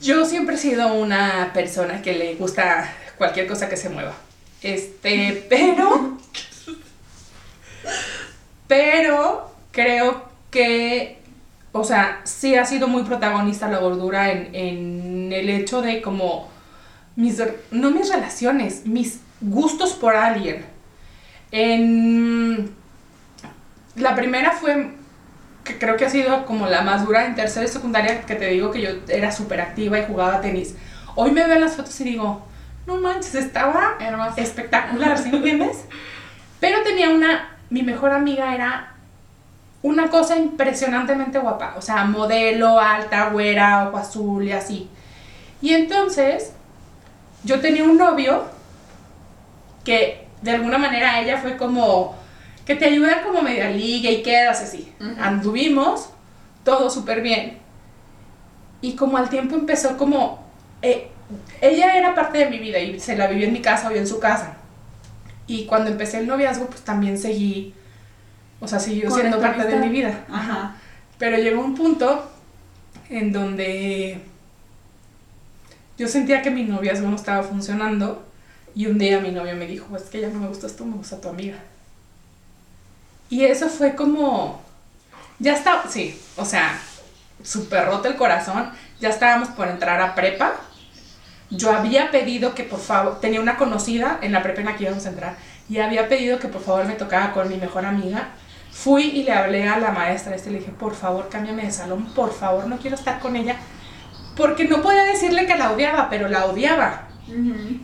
Yo 0.00 0.24
siempre 0.24 0.54
he 0.54 0.58
sido 0.58 0.94
una 0.94 1.50
persona 1.52 2.02
que 2.02 2.12
le 2.14 2.34
gusta 2.36 2.92
cualquier 3.18 3.46
cosa 3.46 3.68
que 3.68 3.76
se 3.76 3.88
mueva. 3.88 4.14
Este, 4.62 5.46
pero. 5.48 6.18
Pero 8.66 9.50
creo 9.70 10.28
que. 10.50 11.18
O 11.72 11.82
sea, 11.82 12.20
sí 12.24 12.54
ha 12.54 12.64
sido 12.64 12.86
muy 12.86 13.02
protagonista 13.02 13.68
la 13.68 13.78
gordura 13.78 14.30
en, 14.30 14.54
en 14.54 15.32
el 15.32 15.48
hecho 15.50 15.82
de 15.82 16.00
como. 16.02 16.52
Mis, 17.16 17.40
no 17.70 17.92
mis 17.92 18.10
relaciones, 18.10 18.86
mis 18.86 19.20
gustos 19.40 19.92
por 19.92 20.16
alguien. 20.16 20.64
En. 21.50 22.74
La 23.96 24.14
primera 24.14 24.52
fue 24.52 24.92
que 25.64 25.78
creo 25.78 25.96
que 25.96 26.04
ha 26.04 26.10
sido 26.10 26.44
como 26.44 26.66
la 26.66 26.82
más 26.82 27.06
dura 27.06 27.24
en 27.24 27.34
tercera 27.34 27.64
y 27.64 27.68
secundaria, 27.68 28.22
que 28.22 28.34
te 28.34 28.46
digo 28.48 28.70
que 28.70 28.82
yo 28.82 28.90
era 29.08 29.32
súper 29.32 29.60
activa 29.60 29.98
y 29.98 30.06
jugaba 30.06 30.40
tenis. 30.40 30.74
Hoy 31.14 31.30
me 31.30 31.44
veo 31.44 31.54
en 31.54 31.62
las 31.62 31.76
fotos 31.76 31.98
y 32.00 32.04
digo, 32.04 32.42
no 32.86 32.98
manches, 32.98 33.34
estaba 33.34 33.96
Hermosa. 33.98 34.40
espectacular, 34.40 35.16
¿sí 35.16 35.30
me 35.30 35.38
entiendes? 35.38 35.84
Pero 36.60 36.82
tenía 36.82 37.10
una, 37.10 37.56
mi 37.70 37.82
mejor 37.82 38.12
amiga 38.12 38.54
era 38.54 38.94
una 39.82 40.08
cosa 40.08 40.36
impresionantemente 40.36 41.38
guapa, 41.38 41.74
o 41.76 41.82
sea, 41.82 42.04
modelo, 42.04 42.80
alta, 42.80 43.30
güera, 43.30 43.88
ojo 43.88 43.98
azul 43.98 44.44
y 44.44 44.52
así. 44.52 44.88
Y 45.60 45.72
entonces, 45.72 46.52
yo 47.42 47.60
tenía 47.60 47.84
un 47.84 47.96
novio 47.96 48.44
que 49.84 50.26
de 50.42 50.50
alguna 50.52 50.78
manera 50.78 51.20
ella 51.20 51.38
fue 51.38 51.56
como 51.56 52.16
que 52.64 52.74
te 52.74 52.86
ayuda 52.86 53.22
como 53.22 53.42
media 53.42 53.70
liga 53.70 54.10
y 54.10 54.22
quedas 54.22 54.60
así. 54.62 54.92
Anduvimos, 55.18 56.10
todo 56.64 56.90
súper 56.90 57.20
bien. 57.20 57.58
Y 58.80 58.96
como 58.96 59.16
al 59.16 59.28
tiempo 59.28 59.54
empezó 59.54 59.96
como... 59.96 60.44
eh, 60.82 61.08
ella 61.60 61.96
era 61.96 62.14
parte 62.14 62.38
de 62.38 62.50
mi 62.50 62.58
vida 62.58 62.78
y 62.78 63.00
se 63.00 63.16
la 63.16 63.26
vivió 63.26 63.46
en 63.46 63.52
mi 63.52 63.60
casa 63.60 63.88
o 63.88 63.92
en 63.92 64.06
su 64.06 64.18
casa. 64.20 64.56
Y 65.46 65.64
cuando 65.66 65.90
empecé 65.90 66.18
el 66.18 66.26
noviazgo, 66.26 66.66
pues 66.66 66.82
también 66.82 67.18
seguí, 67.18 67.74
o 68.60 68.68
sea, 68.68 68.78
siguió 68.78 69.10
siendo 69.10 69.40
parte 69.40 69.64
de 69.64 69.76
mi 69.76 69.88
vida. 69.88 70.24
Ajá. 70.30 70.76
Pero 71.18 71.38
llegó 71.38 71.62
un 71.62 71.74
punto 71.74 72.30
en 73.08 73.32
donde 73.32 74.20
yo 75.96 76.08
sentía 76.08 76.42
que 76.42 76.50
mi 76.50 76.64
noviazgo 76.64 77.08
no 77.08 77.16
estaba 77.16 77.42
funcionando 77.42 78.26
y 78.74 78.86
un 78.86 78.98
día 78.98 79.20
mi 79.20 79.30
novio 79.30 79.54
me 79.56 79.66
dijo, 79.66 79.96
es 79.96 80.04
que 80.04 80.20
ya 80.20 80.28
no 80.28 80.40
me 80.40 80.48
gustas 80.48 80.76
tú, 80.76 80.84
me 80.84 80.96
gusta 80.96 81.20
tu 81.20 81.28
amiga. 81.28 81.56
Y 83.30 83.44
eso 83.44 83.68
fue 83.68 83.94
como, 83.94 84.62
ya 85.38 85.54
estaba, 85.54 85.84
sí, 85.88 86.20
o 86.36 86.44
sea, 86.44 86.78
súper 87.42 87.86
roto 87.86 88.08
el 88.08 88.16
corazón, 88.16 88.70
ya 89.00 89.08
estábamos 89.08 89.48
por 89.48 89.68
entrar 89.68 90.00
a 90.00 90.14
prepa. 90.14 90.54
Yo 91.50 91.72
había 91.72 92.10
pedido 92.10 92.54
que 92.54 92.64
por 92.64 92.80
favor, 92.80 93.20
tenía 93.20 93.40
una 93.40 93.56
conocida 93.56 94.18
en 94.22 94.32
la 94.32 94.42
prepa 94.42 94.60
en 94.60 94.66
la 94.66 94.76
que 94.76 94.84
íbamos 94.84 95.06
a 95.06 95.10
entrar, 95.10 95.36
y 95.68 95.78
había 95.78 96.08
pedido 96.08 96.38
que 96.38 96.48
por 96.48 96.62
favor 96.62 96.84
me 96.84 96.94
tocara 96.94 97.32
con 97.32 97.48
mi 97.48 97.56
mejor 97.56 97.86
amiga. 97.86 98.28
Fui 98.70 99.04
y 99.04 99.22
le 99.22 99.32
hablé 99.32 99.68
a 99.68 99.78
la 99.78 99.92
maestra 99.92 100.34
este, 100.34 100.50
le 100.50 100.58
dije, 100.58 100.72
por 100.72 100.94
favor, 100.94 101.28
cámbiame 101.28 101.64
de 101.64 101.70
salón, 101.70 102.12
por 102.14 102.32
favor, 102.34 102.66
no 102.66 102.78
quiero 102.78 102.96
estar 102.96 103.20
con 103.20 103.36
ella. 103.36 103.56
Porque 104.36 104.64
no 104.64 104.82
podía 104.82 105.04
decirle 105.04 105.46
que 105.46 105.56
la 105.56 105.70
odiaba, 105.70 106.10
pero 106.10 106.28
la 106.28 106.46
odiaba. 106.46 107.08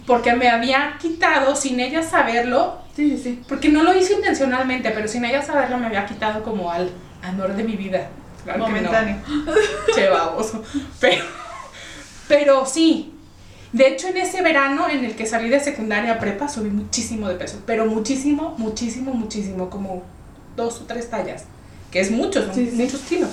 Porque 0.06 0.34
me 0.34 0.50
había 0.50 0.96
quitado, 1.00 1.54
sin 1.54 1.78
ella 1.80 2.02
saberlo, 2.02 2.82
Sí, 3.00 3.18
sí, 3.22 3.42
porque 3.48 3.70
no 3.70 3.82
lo 3.82 3.96
hice 3.96 4.12
intencionalmente, 4.12 4.90
pero 4.90 5.08
sin 5.08 5.24
ella 5.24 5.40
saberlo 5.40 5.78
me 5.78 5.86
había 5.86 6.04
quitado 6.04 6.42
como 6.42 6.70
al 6.70 6.90
amor 7.22 7.54
de 7.54 7.64
mi 7.64 7.74
vida. 7.76 8.08
Claro 8.44 8.66
que 8.66 8.70
no. 8.72 8.76
Momentáneo. 8.76 9.16
Che 9.94 10.08
baboso. 10.10 10.62
Pero, 11.00 11.24
pero 12.28 12.66
sí. 12.66 13.14
De 13.72 13.88
hecho, 13.88 14.08
en 14.08 14.18
ese 14.18 14.42
verano 14.42 14.88
en 14.90 15.04
el 15.04 15.14
que 15.16 15.24
salí 15.24 15.48
de 15.48 15.60
secundaria 15.60 16.12
a 16.12 16.18
prepa, 16.18 16.46
subí 16.48 16.68
muchísimo 16.68 17.26
de 17.28 17.36
peso. 17.36 17.62
Pero 17.66 17.86
muchísimo, 17.86 18.54
muchísimo, 18.58 19.14
muchísimo. 19.14 19.70
Como 19.70 20.02
dos 20.56 20.80
o 20.82 20.84
tres 20.84 21.08
tallas. 21.08 21.44
Que 21.90 22.00
es 22.00 22.10
mucho, 22.10 22.44
son 22.44 22.54
Sí, 22.54 22.68
sí. 22.70 22.76
muchos 22.76 23.00
kilos. 23.02 23.30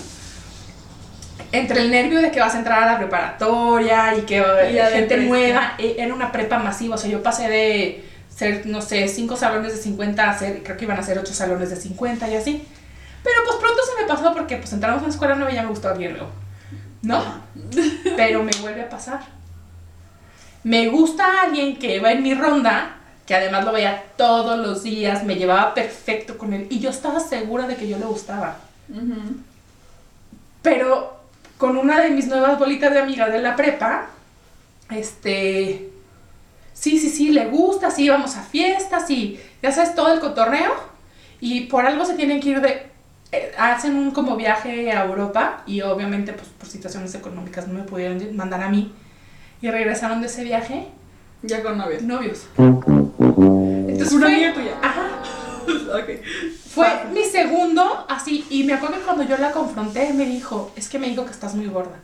Entre 1.52 1.82
el 1.82 1.92
nervio 1.92 2.22
de 2.22 2.32
que 2.32 2.40
vas 2.40 2.56
a 2.56 2.60
entrar 2.60 2.84
a 2.84 2.92
la 2.94 2.98
preparatoria 3.00 4.16
y 4.18 4.22
que 4.22 4.38
Y 4.72 4.74
la 4.76 4.88
gente 4.92 5.18
nueva, 5.18 5.74
e- 5.78 5.96
era 5.98 6.14
una 6.14 6.32
prepa 6.32 6.58
masiva. 6.60 6.96
O 6.96 6.98
sea, 6.98 7.10
yo 7.10 7.22
pasé 7.24 7.48
de 7.50 8.06
ser, 8.38 8.68
no 8.68 8.82
sé, 8.82 9.08
cinco 9.08 9.36
salones 9.36 9.74
de 9.74 9.82
50 9.82 10.30
a 10.30 10.38
ser, 10.38 10.62
creo 10.62 10.78
que 10.78 10.86
iban 10.86 11.00
a 11.00 11.04
ser 11.04 11.18
ocho 11.18 11.34
salones 11.34 11.72
de 11.72 11.76
50 11.76 12.30
y 12.30 12.36
así. 12.36 12.68
Pero 13.24 13.38
pues 13.46 13.58
pronto 13.58 13.82
se 13.84 14.02
me 14.02 14.08
pasó 14.08 14.34
porque 14.34 14.58
pues 14.58 14.72
entramos 14.74 15.00
a 15.00 15.06
una 15.06 15.14
escuela 15.14 15.36
nueva 15.36 15.52
y 15.52 15.56
ya 15.56 15.64
me 15.64 15.70
gustó 15.70 15.94
bien 15.96 16.14
luego. 16.14 16.30
¿No? 17.02 17.24
Pero 18.16 18.44
me 18.44 18.52
vuelve 18.62 18.84
a 18.84 18.90
pasar. 18.90 19.22
Me 20.64 20.88
gusta 20.90 21.42
alguien 21.42 21.78
que 21.78 22.00
va 22.00 22.12
en 22.12 22.22
mi 22.22 22.36
ronda, 22.36 22.98
que 23.26 23.34
además 23.34 23.66
lo 23.66 23.72
veía 23.72 24.04
todos 24.18 24.60
los 24.60 24.84
días, 24.84 25.24
me 25.24 25.36
llevaba 25.36 25.74
perfecto 25.74 26.38
con 26.38 26.54
él 26.54 26.68
y 26.70 26.80
yo 26.80 26.92
estaba 26.92 27.20
segura 27.20 27.68
de 27.68 27.76
que 27.76 27.88
yo 27.88 27.98
le 27.98 28.06
gustaba. 28.06 28.58
Pero 30.62 31.22
con 31.58 31.76
una 31.78 32.02
de 32.02 32.12
mis 32.12 32.28
nuevas 32.28 32.60
bolitas 32.60 32.94
de 32.94 33.00
amigas 33.00 33.32
de 33.32 33.42
la 33.42 33.56
prepa, 33.56 34.08
este, 34.92 35.90
sí, 36.80 37.00
sí, 37.00 37.10
sí, 37.10 37.30
le 37.30 37.48
gusta, 37.48 37.90
sí, 37.92 38.08
vamos 38.10 38.36
a 38.38 38.44
fiestas 38.44 39.10
y 39.10 39.40
ya 39.62 39.72
sabes, 39.72 39.96
todo 39.96 40.14
el 40.14 40.20
cotorreo. 40.20 40.74
Y 41.40 41.62
por 41.68 41.86
algo 41.86 42.04
se 42.06 42.16
tienen 42.16 42.40
que 42.40 42.50
ir 42.50 42.62
de, 42.62 42.88
eh, 43.32 43.52
hacen 43.58 43.96
un 43.96 44.12
como 44.12 44.36
viaje 44.36 44.92
a 44.92 45.06
Europa 45.06 45.64
y 45.68 45.82
obviamente 45.82 46.34
pues 46.34 46.48
por 46.50 46.68
situaciones 46.68 47.14
económicas 47.16 47.68
no 47.68 47.76
me 47.76 47.84
pudieron 47.84 48.36
mandar 48.36 48.62
a 48.64 48.70
mí. 48.70 48.92
Y 49.62 49.70
regresaron 49.70 50.22
de 50.22 50.28
ese 50.28 50.44
viaje 50.44 50.88
Ya 51.44 51.62
con 51.64 51.78
novio. 51.78 52.00
novios. 52.02 52.46
Entonces 52.58 54.12
Una 54.14 54.26
fue- 54.28 54.36
amiga 54.36 54.54
tuya. 54.54 54.72
Ajá. 54.82 55.08
ok. 55.68 56.10
Fue 56.70 56.86
Pasa. 56.88 57.06
mi 57.14 57.24
segundo, 57.24 58.06
así, 58.08 58.46
y 58.50 58.64
me 58.64 58.74
acuerdo 58.74 58.98
que 58.98 59.02
cuando 59.04 59.24
yo 59.24 59.38
la 59.38 59.52
confronté, 59.52 60.14
me 60.14 60.26
dijo, 60.26 60.72
es 60.76 60.88
que 60.90 61.00
me 61.00 61.08
dijo 61.10 61.26
que 61.26 61.32
estás 61.32 61.56
muy 61.56 61.66
gorda 61.68 61.98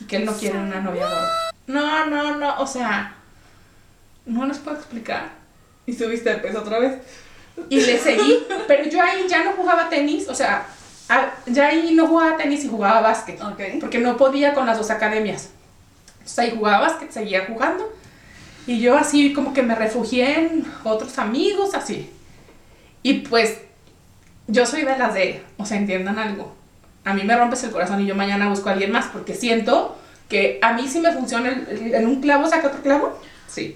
y 0.00 0.04
que 0.04 0.16
él 0.16 0.24
no 0.26 0.32
quiere 0.34 0.58
una 0.58 0.80
novia 0.80 1.04
gorda. 1.06 1.30
No, 1.66 2.06
no, 2.06 2.36
no, 2.36 2.58
o 2.60 2.66
sea, 2.66 3.14
no 4.28 4.46
les 4.46 4.58
puedo 4.58 4.76
explicar. 4.76 5.30
Y 5.86 5.92
subiste 5.94 6.30
de 6.30 6.36
peso 6.36 6.60
otra 6.60 6.78
vez. 6.78 6.98
Y 7.68 7.80
le 7.80 7.98
seguí, 7.98 8.38
pero 8.68 8.84
yo 8.88 9.02
ahí 9.02 9.26
ya 9.28 9.42
no 9.42 9.52
jugaba 9.52 9.88
tenis, 9.88 10.28
o 10.28 10.34
sea, 10.34 10.66
ya 11.46 11.66
ahí 11.68 11.92
no 11.94 12.06
jugaba 12.06 12.36
tenis 12.36 12.64
y 12.64 12.68
jugaba 12.68 13.00
básquet, 13.00 13.40
porque 13.80 13.98
no 13.98 14.16
podía 14.16 14.54
con 14.54 14.66
las 14.66 14.78
dos 14.78 14.90
academias. 14.90 15.50
Entonces 16.12 16.38
ahí 16.38 16.52
jugaba 16.56 16.80
básquet, 16.86 17.10
seguía 17.10 17.46
jugando. 17.46 17.92
Y 18.66 18.78
yo 18.80 18.96
así 18.96 19.32
como 19.32 19.54
que 19.54 19.62
me 19.62 19.74
refugié 19.74 20.38
en 20.40 20.66
otros 20.84 21.18
amigos, 21.18 21.74
así. 21.74 22.10
Y 23.02 23.20
pues 23.20 23.58
yo 24.46 24.66
soy 24.66 24.82
de 24.82 24.96
las 24.98 25.14
de, 25.14 25.42
o 25.56 25.64
sea, 25.64 25.78
entiendan 25.78 26.18
algo. 26.18 26.54
A 27.04 27.14
mí 27.14 27.22
me 27.24 27.34
rompes 27.36 27.64
el 27.64 27.70
corazón 27.70 28.02
y 28.02 28.06
yo 28.06 28.14
mañana 28.14 28.48
busco 28.50 28.68
a 28.68 28.72
alguien 28.72 28.92
más 28.92 29.06
porque 29.06 29.34
siento 29.34 29.96
que 30.28 30.58
a 30.60 30.74
mí 30.74 30.86
sí 30.86 31.00
me 31.00 31.10
funciona 31.12 31.48
el- 31.48 31.66
el- 31.68 31.94
en 31.94 32.06
un 32.06 32.20
clavo 32.20 32.46
saca 32.46 32.68
otro 32.68 32.82
clavo. 32.82 33.18
Sí. 33.48 33.74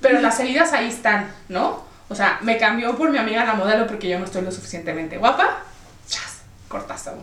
Pero 0.00 0.20
las 0.20 0.38
heridas 0.40 0.72
ahí 0.72 0.88
están, 0.88 1.32
¿no? 1.48 1.84
O 2.08 2.14
sea, 2.14 2.38
me 2.42 2.56
cambió 2.58 2.96
por 2.96 3.10
mi 3.10 3.18
amiga 3.18 3.44
la 3.44 3.54
modelo 3.54 3.86
porque 3.86 4.08
yo 4.08 4.18
no 4.18 4.24
estoy 4.26 4.42
lo 4.42 4.52
suficientemente 4.52 5.18
guapa. 5.18 5.58
Chas, 6.06 6.42
cortazo. 6.68 7.12
uno. 7.14 7.22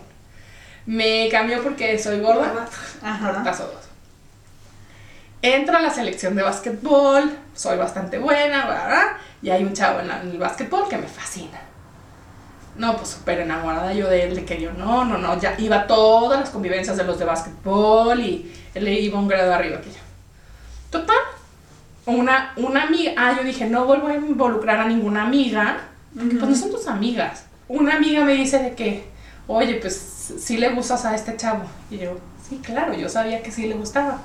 Me 0.86 1.28
cambió 1.30 1.62
porque 1.62 1.98
soy 1.98 2.20
gorda. 2.20 2.66
Ajá. 3.02 3.32
Cortazo 3.32 3.66
dos. 3.68 3.84
Entro 5.40 5.76
a 5.76 5.80
la 5.80 5.90
selección 5.90 6.34
de 6.36 6.42
básquetbol, 6.42 7.38
soy 7.54 7.76
bastante 7.76 8.18
buena, 8.18 8.64
bla, 8.66 9.18
y 9.42 9.50
hay 9.50 9.62
un 9.62 9.74
chavo 9.74 10.00
en, 10.00 10.08
la- 10.08 10.22
en 10.22 10.30
el 10.30 10.38
básquetbol 10.38 10.88
que 10.88 10.96
me 10.96 11.06
fascina. 11.06 11.60
No, 12.76 12.96
pues 12.96 13.10
súper 13.10 13.40
enamorada 13.40 13.92
yo 13.92 14.08
de 14.08 14.24
él, 14.24 14.34
de 14.34 14.44
que 14.44 14.60
yo 14.60 14.72
no, 14.72 15.04
no, 15.04 15.16
no, 15.18 15.38
ya 15.38 15.54
iba 15.58 15.76
a 15.80 15.86
todas 15.86 16.40
las 16.40 16.50
convivencias 16.50 16.96
de 16.96 17.04
los 17.04 17.18
de 17.18 17.24
básquetbol 17.26 18.18
y 18.20 18.52
él 18.74 18.88
iba 18.88 19.18
un 19.18 19.28
grado 19.28 19.52
arriba 19.54 19.80
que 19.80 19.90
yo. 19.90 19.98
Total, 20.90 21.16
una, 22.06 22.52
una 22.56 22.84
amiga, 22.84 23.12
ah, 23.16 23.34
yo 23.38 23.44
dije, 23.44 23.66
no 23.66 23.86
vuelvo 23.86 24.08
a 24.08 24.14
involucrar 24.14 24.78
a 24.80 24.86
ninguna 24.88 25.22
amiga, 25.26 25.78
porque 26.14 26.36
pues 26.36 26.50
no 26.50 26.56
son 26.56 26.70
tus 26.70 26.86
amigas. 26.86 27.44
Una 27.68 27.96
amiga 27.96 28.24
me 28.24 28.34
dice 28.34 28.58
de 28.58 28.74
que, 28.74 29.04
oye, 29.46 29.76
pues 29.76 29.94
sí 30.38 30.56
le 30.58 30.70
gustas 30.70 31.04
a 31.06 31.14
este 31.14 31.36
chavo. 31.36 31.64
Y 31.90 31.98
yo, 31.98 32.18
sí, 32.48 32.60
claro, 32.62 32.94
yo 32.94 33.08
sabía 33.08 33.42
que 33.42 33.50
sí 33.50 33.66
le 33.66 33.74
gustaba. 33.74 34.20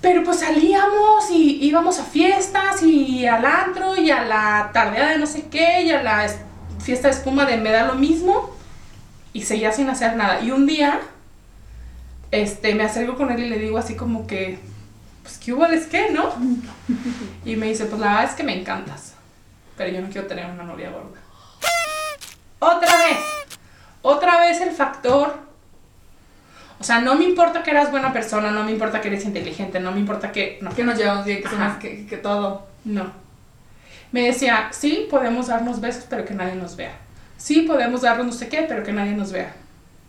Pero 0.00 0.24
pues 0.24 0.40
salíamos 0.40 1.30
y 1.30 1.62
íbamos 1.64 1.98
a 1.98 2.04
fiestas 2.04 2.82
y 2.82 3.26
al 3.26 3.44
antro 3.44 3.96
y 3.96 4.10
a 4.10 4.24
la 4.24 4.70
tardeada 4.72 5.10
de 5.10 5.18
no 5.18 5.26
sé 5.26 5.46
qué 5.50 5.82
y 5.82 5.90
a 5.90 6.02
la 6.02 6.24
es- 6.24 6.38
fiesta 6.82 7.08
de 7.08 7.14
espuma 7.14 7.44
de 7.44 7.58
me 7.58 7.70
da 7.70 7.84
lo 7.86 7.94
mismo 7.96 8.50
y 9.34 9.42
seguía 9.42 9.72
sin 9.72 9.90
hacer 9.90 10.16
nada. 10.16 10.40
Y 10.40 10.52
un 10.52 10.64
día, 10.66 11.00
este, 12.30 12.74
me 12.74 12.84
acerco 12.84 13.16
con 13.16 13.30
él 13.30 13.40
y 13.44 13.48
le 13.50 13.58
digo 13.58 13.76
así 13.76 13.94
como 13.94 14.26
que, 14.26 14.58
pues, 15.22 15.38
¿qué 15.38 15.52
hubo? 15.52 15.66
¿Es 15.66 15.86
qué, 15.86 16.10
no? 16.10 16.32
Y 17.44 17.56
me 17.56 17.66
dice, 17.66 17.86
pues 17.86 18.00
la 18.00 18.08
verdad 18.08 18.24
es 18.24 18.32
que 18.32 18.42
me 18.42 18.58
encantas, 18.58 19.14
pero 19.76 19.90
yo 19.92 20.00
no 20.00 20.08
quiero 20.08 20.26
tener 20.26 20.46
una 20.46 20.64
novia 20.64 20.90
gorda. 20.90 21.18
Otra 22.58 22.96
vez, 22.96 23.18
otra 24.02 24.40
vez 24.40 24.60
el 24.60 24.72
factor 24.72 25.50
o 26.80 26.82
sea, 26.82 27.02
no 27.02 27.14
me 27.14 27.24
importa 27.24 27.62
que 27.62 27.70
eras 27.72 27.90
buena 27.90 28.10
persona, 28.10 28.50
no 28.50 28.64
me 28.64 28.72
importa 28.72 29.02
que 29.02 29.08
eres 29.08 29.26
inteligente, 29.26 29.80
no 29.80 29.92
me 29.92 30.00
importa 30.00 30.32
que... 30.32 30.58
No, 30.62 30.74
Que 30.74 30.82
nos 30.82 30.96
llevamos 30.96 31.26
bien, 31.26 31.42
que 31.42 31.48
somos 31.48 31.76
que, 31.76 32.06
que 32.06 32.16
todo. 32.16 32.66
no. 32.84 33.12
Me 34.12 34.22
decía, 34.22 34.70
sí, 34.72 35.06
podemos 35.08 35.48
darnos 35.48 35.80
besos, 35.80 36.06
pero 36.08 36.24
que 36.24 36.32
nadie 36.34 36.54
nos 36.54 36.76
vea. 36.76 36.96
Sí, 37.36 37.62
podemos 37.62 38.00
darnos 38.00 38.26
no 38.26 38.32
sé 38.32 38.48
qué, 38.48 38.64
pero 38.66 38.82
que 38.82 38.92
nadie 38.92 39.12
nos 39.12 39.30
vea. 39.30 39.54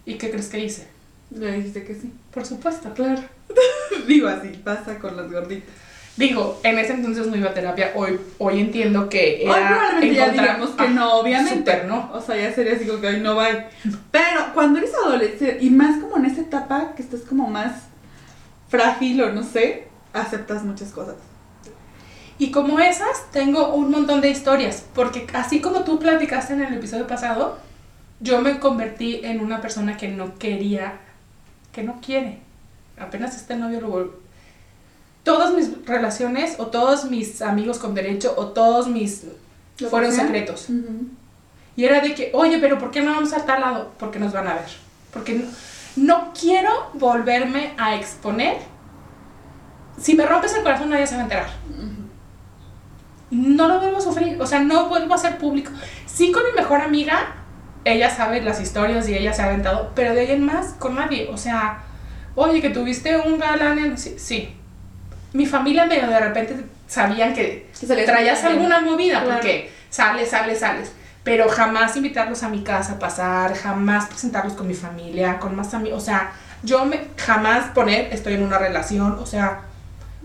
¿Y 0.06 0.16
qué 0.16 0.32
crees 0.32 0.48
que 0.48 0.60
hice? 0.60 0.88
Le 1.30 1.52
dijiste 1.52 1.84
que 1.84 1.94
sí. 1.94 2.12
Por 2.34 2.46
supuesto. 2.46 2.94
Claro. 2.94 3.22
Digo 4.08 4.28
así, 4.28 4.50
pasa 4.64 4.98
con 5.00 5.18
las 5.18 5.32
gorditas. 5.32 5.70
Digo, 6.18 6.60
en 6.64 6.78
ese 6.78 6.94
entonces 6.94 7.28
no 7.28 7.38
iba 7.38 7.50
a 7.50 7.54
terapia, 7.54 7.94
hoy, 7.96 8.20
hoy 8.38 8.60
entiendo 8.60 9.08
que 9.08 9.44
Hoy 9.46 9.52
era 9.56 9.68
probablemente 9.70 10.16
ya 10.16 10.30
digamos 10.30 10.70
que 10.72 10.84
Ah, 10.84 10.88
no, 10.90 11.16
obviamente. 11.16 11.58
súper 11.60 11.86
no. 11.86 12.12
O 12.14 12.22
sea, 12.22 12.36
ya 12.36 12.54
sería 12.54 12.74
así 12.74 12.86
como 12.86 13.00
que 13.00 13.08
hoy 13.08 13.20
no 13.22 13.36
va. 13.36 13.48
Pero 14.12 14.54
cuando 14.54 14.80
eres 14.80 14.92
adolescente, 14.94 15.58
y 15.62 15.70
más 15.70 16.02
como 16.02 16.18
en 16.18 16.26
esa 16.26 16.42
etapa 16.42 16.94
que 16.96 17.02
estás 17.02 17.22
como 17.22 17.48
más 17.48 17.84
frágil 18.68 19.22
o 19.24 19.32
no 19.32 19.44
sé, 19.44 19.88
aceptas 20.14 20.64
muchas 20.64 20.90
cosas. 20.92 21.16
Y 22.38 22.52
como 22.52 22.80
esas, 22.80 23.32
tengo 23.32 23.74
un 23.74 23.92
montón 23.92 24.20
de 24.20 24.30
historias, 24.30 24.84
porque 24.94 25.28
así 25.34 25.62
como 25.62 25.84
tú 25.84 26.00
platicaste 26.00 26.54
en 26.54 26.62
el 26.64 26.74
episodio 26.74 27.08
pasado, 27.08 27.58
yo 28.20 28.42
me 28.42 28.60
convertí 28.60 29.22
en 29.24 29.40
una 29.42 29.62
persona 29.62 29.96
que 29.96 30.08
no 30.08 30.38
quería, 30.38 31.00
que 31.72 31.84
no 31.84 32.02
quiere. 32.02 32.40
Apenas 33.02 33.36
este 33.36 33.56
novio 33.56 33.82
lo 33.82 33.90
vol- 33.94 34.12
Todas 35.24 35.54
mis 35.54 35.86
relaciones 35.86 36.56
o 36.60 36.68
todos 36.68 37.06
mis 37.06 37.42
amigos 37.42 37.78
con 37.78 37.94
derecho 37.94 38.34
o 38.38 38.48
todos 38.48 38.88
mis 38.88 39.26
fueron 39.90 40.12
sea. 40.12 40.24
secretos. 40.26 40.68
Y 41.76 41.86
era 41.86 42.02
de 42.02 42.14
que, 42.16 42.32
oye, 42.34 42.58
pero 42.60 42.78
¿por 42.80 42.92
qué 42.92 43.02
no 43.02 43.12
vamos 43.14 43.32
a 43.34 43.46
tal 43.46 43.62
lado? 43.62 43.92
Porque 44.00 44.20
nos 44.20 44.34
van 44.34 44.48
a 44.48 44.54
ver. 44.56 44.66
Porque 45.14 45.34
no, 45.36 45.46
no 45.96 46.34
quiero 46.40 46.90
volverme 46.94 47.74
a 47.78 47.96
exponer. 47.96 48.58
Si 50.00 50.16
me 50.16 50.26
rompes 50.26 50.56
el 50.56 50.64
corazón, 50.64 50.90
nadie 50.90 51.06
se 51.06 51.14
va 51.16 51.22
a 51.22 51.24
enterar. 51.24 51.50
No 53.30 53.68
lo 53.68 53.80
vuelvo 53.80 53.98
a 53.98 54.02
sufrir. 54.02 54.42
O 54.42 54.46
sea, 54.48 54.60
no 54.62 54.90
vuelvo 54.90 55.14
a 55.14 55.18
ser 55.18 55.38
público. 55.38 55.72
Sí, 56.06 56.32
con 56.32 56.44
mi 56.44 56.52
mejor 56.52 56.82
amiga, 56.82 57.36
ella 57.86 58.10
sabe 58.10 58.42
las 58.42 58.60
historias 58.60 59.08
y 59.08 59.16
ella 59.16 59.34
se 59.34 59.42
ha 59.42 59.46
aventado, 59.46 59.92
pero 59.96 60.14
de 60.14 60.22
ahí 60.22 60.32
en 60.32 60.46
más, 60.46 60.74
con 60.80 60.96
nadie. 60.96 61.30
O 61.32 61.38
sea, 61.38 61.84
oye, 62.36 62.62
que 62.62 62.70
tuviste 62.70 63.16
un 63.18 63.38
galán 63.40 63.80
en. 63.80 63.98
Sí. 63.98 64.16
sí. 64.18 64.56
Mi 65.34 65.46
familia 65.46 65.86
medio 65.86 66.08
de 66.08 66.20
repente 66.20 66.56
sabían 66.88 67.34
que 67.34 67.70
traías 68.06 68.44
alguna 68.44 68.82
movida, 68.82 69.22
Claro. 69.22 69.36
porque 69.36 69.72
sales, 69.90 70.30
sales, 70.30 70.60
sales. 70.60 70.92
Pero 71.24 71.48
jamás 71.50 71.96
invitarlos 71.96 72.42
a 72.44 72.50
mi 72.50 72.64
casa 72.64 72.94
a 72.94 73.00
pasar, 73.00 73.54
jamás 73.56 74.08
presentarlos 74.08 74.54
con 74.54 74.68
mi 74.68 74.74
familia, 74.74 75.40
con 75.40 75.56
más 75.56 75.74
amigos. 75.74 76.02
O 76.02 76.06
sea, 76.06 76.32
yo 76.64 76.84
me, 76.86 77.00
jamás 77.16 77.68
poner 77.70 78.12
estoy 78.12 78.34
en 78.34 78.44
una 78.44 78.58
relación. 78.58 79.14
O 79.20 79.26
sea, 79.26 79.62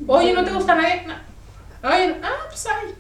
oye, 0.07 0.33
¿no 0.33 0.45
te 0.45 0.53
gusta 0.53 0.75
nadie? 0.75 1.05
No. 1.07 1.89
Oye, 1.89 2.17
ah, 2.23 2.47
pues 2.49 2.67
hay 2.67 2.95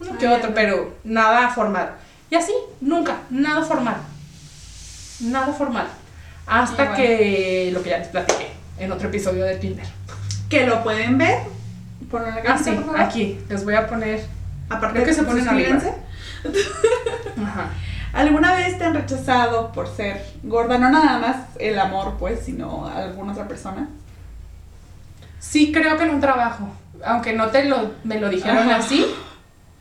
uno 0.00 0.18
que 0.18 0.26
Ay, 0.26 0.34
otro, 0.34 0.48
no. 0.50 0.54
pero 0.54 0.94
nada 1.04 1.48
formal. 1.48 1.94
Y 2.28 2.34
así, 2.34 2.52
nunca, 2.80 3.16
nada 3.30 3.62
formal. 3.62 3.96
Nada 5.20 5.52
formal. 5.52 5.86
Hasta 6.46 6.94
que 6.94 7.70
lo 7.72 7.82
que 7.82 7.90
ya 7.90 7.98
les 7.98 8.08
platiqué 8.08 8.48
en 8.78 8.92
otro 8.92 9.08
episodio 9.08 9.44
de 9.44 9.56
Tinder. 9.56 9.86
Que 10.48 10.66
lo 10.66 10.82
pueden 10.82 11.18
ver. 11.18 11.38
En 12.00 12.22
la 12.22 12.42
Ah, 12.54 12.58
sí, 12.58 12.70
por 12.70 12.98
aquí. 12.98 13.38
Les 13.48 13.64
voy 13.64 13.74
a 13.74 13.86
poner. 13.86 14.24
Aparte 14.68 15.02
que 15.02 15.12
se 15.12 15.22
ponen 15.24 15.44
suscríbanse. 15.44 15.94
Ajá. 17.42 17.70
¿Alguna 18.12 18.54
vez 18.54 18.78
te 18.78 18.84
han 18.84 18.94
rechazado 18.94 19.72
por 19.72 19.88
ser 19.88 20.24
gorda? 20.42 20.78
No 20.78 20.90
nada 20.90 21.18
más 21.18 21.36
el 21.58 21.78
amor, 21.78 22.16
pues, 22.18 22.40
sino 22.44 22.86
alguna 22.86 23.32
otra 23.32 23.46
persona. 23.48 23.88
Sí, 25.38 25.72
creo 25.72 25.96
que 25.96 26.04
en 26.04 26.10
un 26.10 26.20
trabajo. 26.20 26.68
Aunque 27.04 27.32
no 27.32 27.48
te 27.48 27.64
lo, 27.64 27.92
me 28.04 28.18
lo 28.18 28.30
dijeron 28.30 28.70
Ajá. 28.70 28.76
así, 28.76 29.04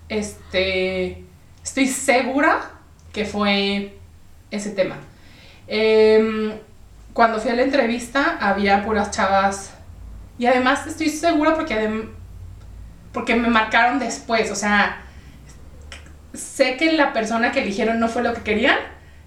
este, 0.09 1.23
estoy 1.63 1.87
segura 1.87 2.71
que 3.13 3.23
fue 3.25 3.97
ese 4.51 4.71
tema. 4.71 4.97
Em, 5.67 6.53
cuando 7.13 7.39
fui 7.39 7.51
a 7.51 7.55
la 7.55 7.63
entrevista 7.63 8.37
había 8.39 8.83
puras 8.83 9.11
chavas 9.11 9.71
y 10.37 10.45
además 10.45 10.85
estoy 10.85 11.09
segura 11.09 11.55
porque, 11.55 12.09
porque 13.13 13.35
me 13.35 13.47
marcaron 13.47 13.99
después, 13.99 14.51
o 14.51 14.55
sea, 14.55 15.01
sé 16.33 16.77
que 16.77 16.91
la 16.93 17.13
persona 17.13 17.51
que 17.51 17.61
eligieron 17.61 17.99
no 17.99 18.09
fue 18.09 18.21
lo 18.21 18.33
que 18.33 18.41
querían 18.41 18.77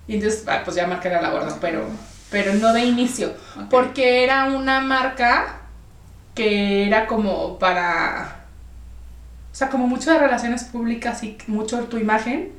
y 0.06 0.14
entonces 0.14 0.44
ah, 0.46 0.62
pues 0.64 0.76
ya 0.76 0.86
marqué 0.86 1.08
a 1.08 1.20
la 1.20 1.30
gorda, 1.30 1.56
pero, 1.60 1.86
pero 2.30 2.54
no 2.54 2.72
de 2.72 2.84
inicio, 2.84 3.34
porque 3.70 4.22
era 4.24 4.44
una 4.44 4.80
marca 4.80 5.56
que 6.34 6.86
era 6.86 7.06
como 7.06 7.58
para, 7.58 8.44
o 9.50 9.54
sea, 9.54 9.68
como 9.68 9.86
mucho 9.86 10.12
de 10.12 10.18
relaciones 10.18 10.64
públicas 10.64 11.22
y 11.24 11.36
mucho 11.48 11.80
tu 11.84 11.98
imagen. 11.98 12.52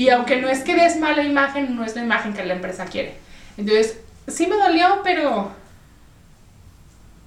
Y 0.00 0.08
aunque 0.08 0.40
no 0.40 0.48
es 0.48 0.60
que 0.60 0.74
des 0.74 0.98
mala 0.98 1.22
imagen, 1.22 1.76
no 1.76 1.84
es 1.84 1.94
la 1.94 2.02
imagen 2.02 2.32
que 2.32 2.42
la 2.44 2.54
empresa 2.54 2.86
quiere. 2.86 3.16
Entonces, 3.58 3.98
sí 4.28 4.46
me 4.46 4.56
dolió, 4.56 5.00
pero... 5.04 5.50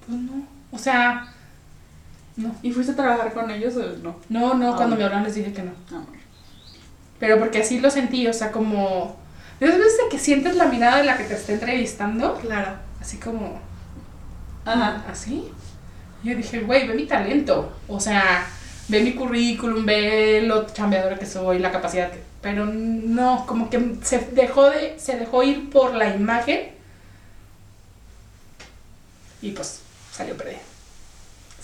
Pues 0.06 0.18
no. 0.18 0.44
O 0.72 0.78
sea, 0.78 1.32
no. 2.36 2.52
¿Y 2.64 2.72
fuiste 2.72 2.90
a 2.92 2.96
trabajar 2.96 3.32
con 3.32 3.48
ellos 3.52 3.76
o 3.76 3.96
no? 4.02 4.16
No, 4.28 4.54
no, 4.54 4.72
Ah, 4.72 4.76
cuando 4.76 4.96
bueno. 4.96 4.96
me 4.96 5.04
hablaron 5.04 5.22
les 5.22 5.36
dije 5.36 5.52
que 5.52 5.62
no. 5.62 5.70
Ah, 5.92 6.02
bueno. 6.04 6.22
Pero 7.20 7.38
porque 7.38 7.58
así 7.60 7.78
lo 7.78 7.90
sentí, 7.92 8.26
o 8.26 8.32
sea, 8.32 8.50
como... 8.50 9.16
De 9.60 9.66
esas 9.66 9.78
veces 9.78 9.96
de 10.02 10.08
que 10.10 10.18
sientes 10.18 10.56
la 10.56 10.64
mirada 10.66 10.96
de 10.98 11.04
la 11.04 11.16
que 11.16 11.22
te 11.24 11.34
está 11.34 11.52
entrevistando, 11.52 12.36
Claro. 12.40 12.72
así 13.00 13.18
como... 13.18 13.60
Ajá. 14.64 15.04
así. 15.08 15.48
Yo 16.24 16.34
dije, 16.34 16.58
güey, 16.62 16.88
ve 16.88 16.94
mi 16.94 17.06
talento. 17.06 17.72
O 17.86 18.00
sea, 18.00 18.44
ve 18.88 19.00
mi 19.00 19.14
currículum, 19.14 19.84
ve 19.86 20.42
lo 20.44 20.66
chambeadora 20.66 21.18
que 21.18 21.26
soy, 21.26 21.58
la 21.58 21.70
capacidad. 21.72 22.10
que- 22.10 22.22
Pero 22.42 22.66
no, 22.66 23.46
como 23.46 23.70
que 23.70 23.96
se 24.02 24.18
dejó, 24.32 24.68
de, 24.70 24.98
se 24.98 25.16
dejó 25.16 25.42
ir 25.42 25.70
por 25.70 25.94
la 25.94 26.14
imagen. 26.14 26.70
Y 29.42 29.50
pues 29.52 29.80
salió 30.12 30.36
perdido. 30.36 30.58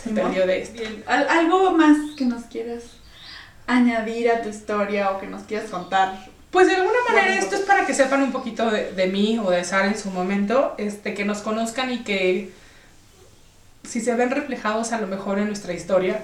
Se 0.03 0.11
¿No? 0.11 0.23
perdió 0.23 0.47
de 0.47 0.63
esto. 0.63 0.79
Bien. 0.81 1.05
¿Al- 1.07 1.29
¿Algo 1.29 1.73
más 1.73 1.97
que 2.17 2.25
nos 2.25 2.45
quieras 2.45 2.83
añadir 3.67 4.31
a 4.31 4.43
tu 4.43 4.49
historia 4.49 5.11
o 5.11 5.21
que 5.21 5.27
nos 5.27 5.43
quieras 5.43 5.71
contar? 5.71 6.27
Pues 6.51 6.67
de 6.67 6.75
alguna 6.77 6.97
manera 7.09 7.27
Bueno, 7.29 7.43
esto 7.43 7.55
es 7.57 7.63
para 7.63 7.87
que 7.87 7.95
sepan 7.95 8.23
un 8.23 8.33
poquito 8.33 8.71
de, 8.71 8.93
de 8.93 9.07
mí 9.07 9.39
o 9.39 9.51
de 9.51 9.63
Sara 9.65 9.87
en 9.87 9.97
su 9.99 10.11
momento, 10.11 10.75
este, 10.79 11.15
que 11.15 11.25
nos 11.25 11.39
conozcan 11.39 11.93
y 11.93 11.99
que 12.03 12.51
si 13.85 14.01
se 14.01 14.15
ven 14.15 14.31
reflejados 14.31 14.93
a 14.93 15.01
lo 15.01 15.07
mejor 15.07 15.39
en 15.39 15.47
nuestra 15.47 15.73
historia, 15.73 16.23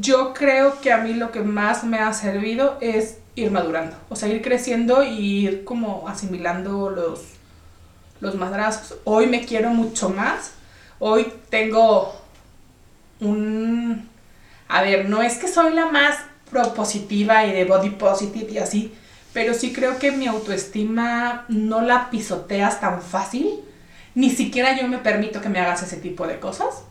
yo 0.00 0.34
creo 0.34 0.80
que 0.80 0.92
a 0.92 0.98
mí 0.98 1.14
lo 1.14 1.32
que 1.32 1.40
más 1.40 1.84
me 1.84 1.98
ha 1.98 2.12
servido 2.12 2.78
es 2.80 3.18
ir 3.34 3.50
madurando, 3.50 3.96
o 4.08 4.16
sea, 4.16 4.28
ir 4.28 4.42
creciendo 4.42 5.02
y 5.02 5.44
ir 5.46 5.64
como 5.64 6.08
asimilando 6.08 6.90
los, 6.90 7.20
los 8.20 8.34
madrazos. 8.34 8.98
Hoy 9.04 9.26
me 9.26 9.44
quiero 9.44 9.70
mucho 9.70 10.08
más, 10.10 10.52
hoy 10.98 11.32
tengo 11.50 12.14
un... 13.20 14.08
A 14.68 14.82
ver, 14.82 15.08
no 15.08 15.22
es 15.22 15.36
que 15.36 15.48
soy 15.48 15.74
la 15.74 15.86
más 15.86 16.16
propositiva 16.50 17.44
y 17.44 17.52
de 17.52 17.64
body 17.64 17.90
positive 17.90 18.52
y 18.52 18.58
así, 18.58 18.94
pero 19.32 19.54
sí 19.54 19.72
creo 19.72 19.98
que 19.98 20.12
mi 20.12 20.26
autoestima 20.26 21.44
no 21.48 21.82
la 21.82 22.10
pisoteas 22.10 22.80
tan 22.80 23.02
fácil, 23.02 23.60
ni 24.14 24.30
siquiera 24.30 24.78
yo 24.78 24.88
me 24.88 24.98
permito 24.98 25.40
que 25.40 25.48
me 25.48 25.60
hagas 25.60 25.82
ese 25.82 25.98
tipo 25.98 26.26
de 26.26 26.40
cosas. 26.40 26.82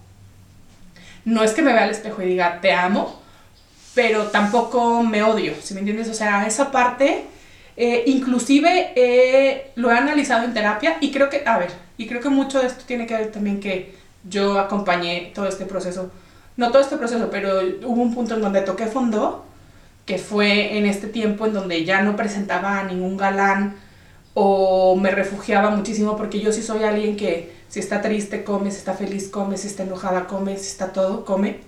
No 1.26 1.44
es 1.44 1.52
que 1.52 1.62
me 1.62 1.74
vea 1.74 1.84
al 1.84 1.90
espejo 1.90 2.22
y 2.22 2.28
diga 2.28 2.62
te 2.62 2.72
amo, 2.72 3.20
pero 3.96 4.24
tampoco 4.28 5.04
me 5.04 5.24
odio, 5.24 5.54
¿sí 5.62 5.74
me 5.74 5.80
entiendes? 5.80 6.08
O 6.10 6.14
sea, 6.14 6.46
esa 6.46 6.72
parte, 6.72 7.26
eh, 7.76 8.04
inclusive 8.06 8.94
eh, 8.96 9.72
lo 9.76 9.92
he 9.92 9.98
analizado 9.98 10.46
en 10.46 10.54
terapia 10.54 10.98
y 11.02 11.12
creo 11.12 11.30
que, 11.30 11.44
a 11.46 11.58
ver, 11.58 11.72
y 11.98 12.08
creo 12.08 12.22
que 12.22 12.30
mucho 12.30 12.60
de 12.60 12.68
esto 12.68 12.84
tiene 12.86 13.08
que 13.08 13.16
ver 13.16 13.32
también 13.32 13.60
que 13.60 13.96
yo 14.30 14.60
acompañé 14.60 15.32
todo 15.34 15.48
este 15.48 15.66
proceso, 15.66 16.12
no 16.58 16.72
todo 16.72 16.82
este 16.82 16.98
proceso, 16.98 17.30
pero 17.32 17.60
hubo 17.86 18.02
un 18.02 18.14
punto 18.14 18.36
en 18.36 18.42
donde 18.42 18.62
toqué 18.62 18.86
fondo, 18.86 19.46
que 20.06 20.18
fue 20.20 20.78
en 20.78 20.86
este 20.86 21.08
tiempo 21.08 21.46
en 21.46 21.54
donde 21.54 21.84
ya 21.86 22.02
no 22.02 22.16
presentaba 22.16 22.80
a 22.80 22.84
ningún 22.84 23.18
galán 23.18 23.76
o 24.36 24.96
me 24.96 25.10
refugiaba 25.10 25.72
muchísimo 25.72 26.16
porque 26.16 26.40
yo 26.40 26.52
sí 26.52 26.62
soy 26.62 26.84
alguien 26.84 27.18
que 27.18 27.55
si 27.67 27.80
está 27.80 28.01
triste 28.01 28.43
come, 28.43 28.71
si 28.71 28.78
está 28.78 28.93
feliz 28.93 29.30
come, 29.30 29.58
si 29.58 29.67
está 29.67 29.84
enojada 29.84 30.28
come, 30.28 30.58
si 30.58 30.67
está 30.67 30.93
todo 30.93 31.25
come. 31.25 31.60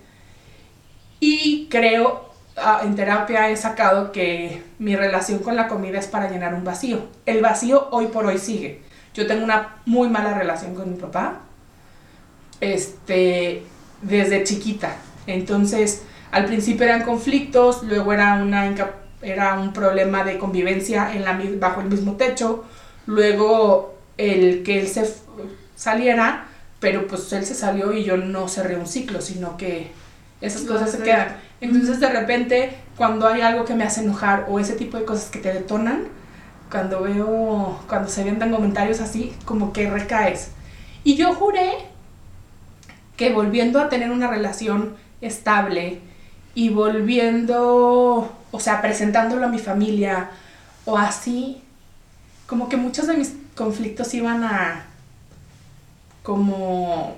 Y 1.20 1.68
creo, 1.70 2.30
ah, 2.56 2.80
en 2.84 2.94
terapia 2.94 3.50
he 3.50 3.56
sacado 3.56 4.12
que 4.12 4.62
mi 4.78 4.96
relación 4.96 5.40
con 5.40 5.56
la 5.56 5.68
comida 5.68 5.98
es 5.98 6.06
para 6.06 6.30
llenar 6.30 6.54
un 6.54 6.64
vacío. 6.64 7.08
El 7.26 7.42
vacío 7.42 7.88
hoy 7.90 8.06
por 8.06 8.26
hoy 8.26 8.38
sigue. 8.38 8.82
Yo 9.14 9.26
tengo 9.26 9.44
una 9.44 9.76
muy 9.84 10.08
mala 10.08 10.34
relación 10.34 10.74
con 10.74 10.92
mi 10.92 10.96
papá, 10.96 11.40
este, 12.60 13.62
desde 14.02 14.44
chiquita. 14.44 14.96
Entonces, 15.26 16.02
al 16.30 16.46
principio 16.46 16.86
eran 16.86 17.02
conflictos, 17.02 17.82
luego 17.82 18.12
era, 18.12 18.34
una, 18.34 18.74
era 19.22 19.58
un 19.58 19.72
problema 19.72 20.24
de 20.24 20.38
convivencia 20.38 21.12
en 21.14 21.24
la, 21.24 21.38
bajo 21.58 21.80
el 21.80 21.88
mismo 21.88 22.16
techo, 22.16 22.64
luego 23.06 23.96
el 24.16 24.62
que 24.62 24.80
él 24.80 24.88
se 24.88 25.04
saliera, 25.78 26.48
pero 26.80 27.06
pues 27.06 27.32
él 27.32 27.46
se 27.46 27.54
salió 27.54 27.92
y 27.92 28.04
yo 28.04 28.16
no 28.18 28.48
cerré 28.48 28.76
un 28.76 28.86
ciclo, 28.86 29.20
sino 29.22 29.56
que 29.56 29.92
esas 30.40 30.64
No, 30.64 30.74
cosas 30.74 30.90
se 30.92 31.02
quedan. 31.02 31.36
Entonces 31.60 32.00
de 32.00 32.10
repente, 32.10 32.78
cuando 32.96 33.28
hay 33.28 33.42
algo 33.42 33.64
que 33.64 33.74
me 33.74 33.84
hace 33.84 34.02
enojar 34.02 34.46
o 34.48 34.60
ese 34.60 34.74
tipo 34.76 34.98
de 34.98 35.04
cosas 35.04 35.30
que 35.30 35.40
te 35.40 35.52
detonan, 35.52 36.08
cuando 36.70 37.02
veo, 37.02 37.80
cuando 37.88 38.08
se 38.10 38.22
avientan 38.22 38.52
comentarios 38.52 39.00
así, 39.00 39.34
como 39.44 39.72
que 39.72 39.90
recaes. 39.90 40.50
Y 41.04 41.16
yo 41.16 41.34
juré 41.34 41.72
que 43.16 43.32
volviendo 43.32 43.80
a 43.80 43.88
tener 43.88 44.10
una 44.10 44.28
relación 44.28 44.96
estable 45.20 46.00
y 46.54 46.70
volviendo, 46.70 48.32
o 48.50 48.60
sea, 48.60 48.80
presentándolo 48.82 49.46
a 49.46 49.48
mi 49.48 49.58
familia 49.58 50.30
o 50.84 50.98
así, 50.98 51.62
como 52.46 52.68
que 52.68 52.76
muchos 52.76 53.06
de 53.06 53.14
mis 53.16 53.34
conflictos 53.56 54.14
iban 54.14 54.44
a 54.44 54.87
como 56.28 57.16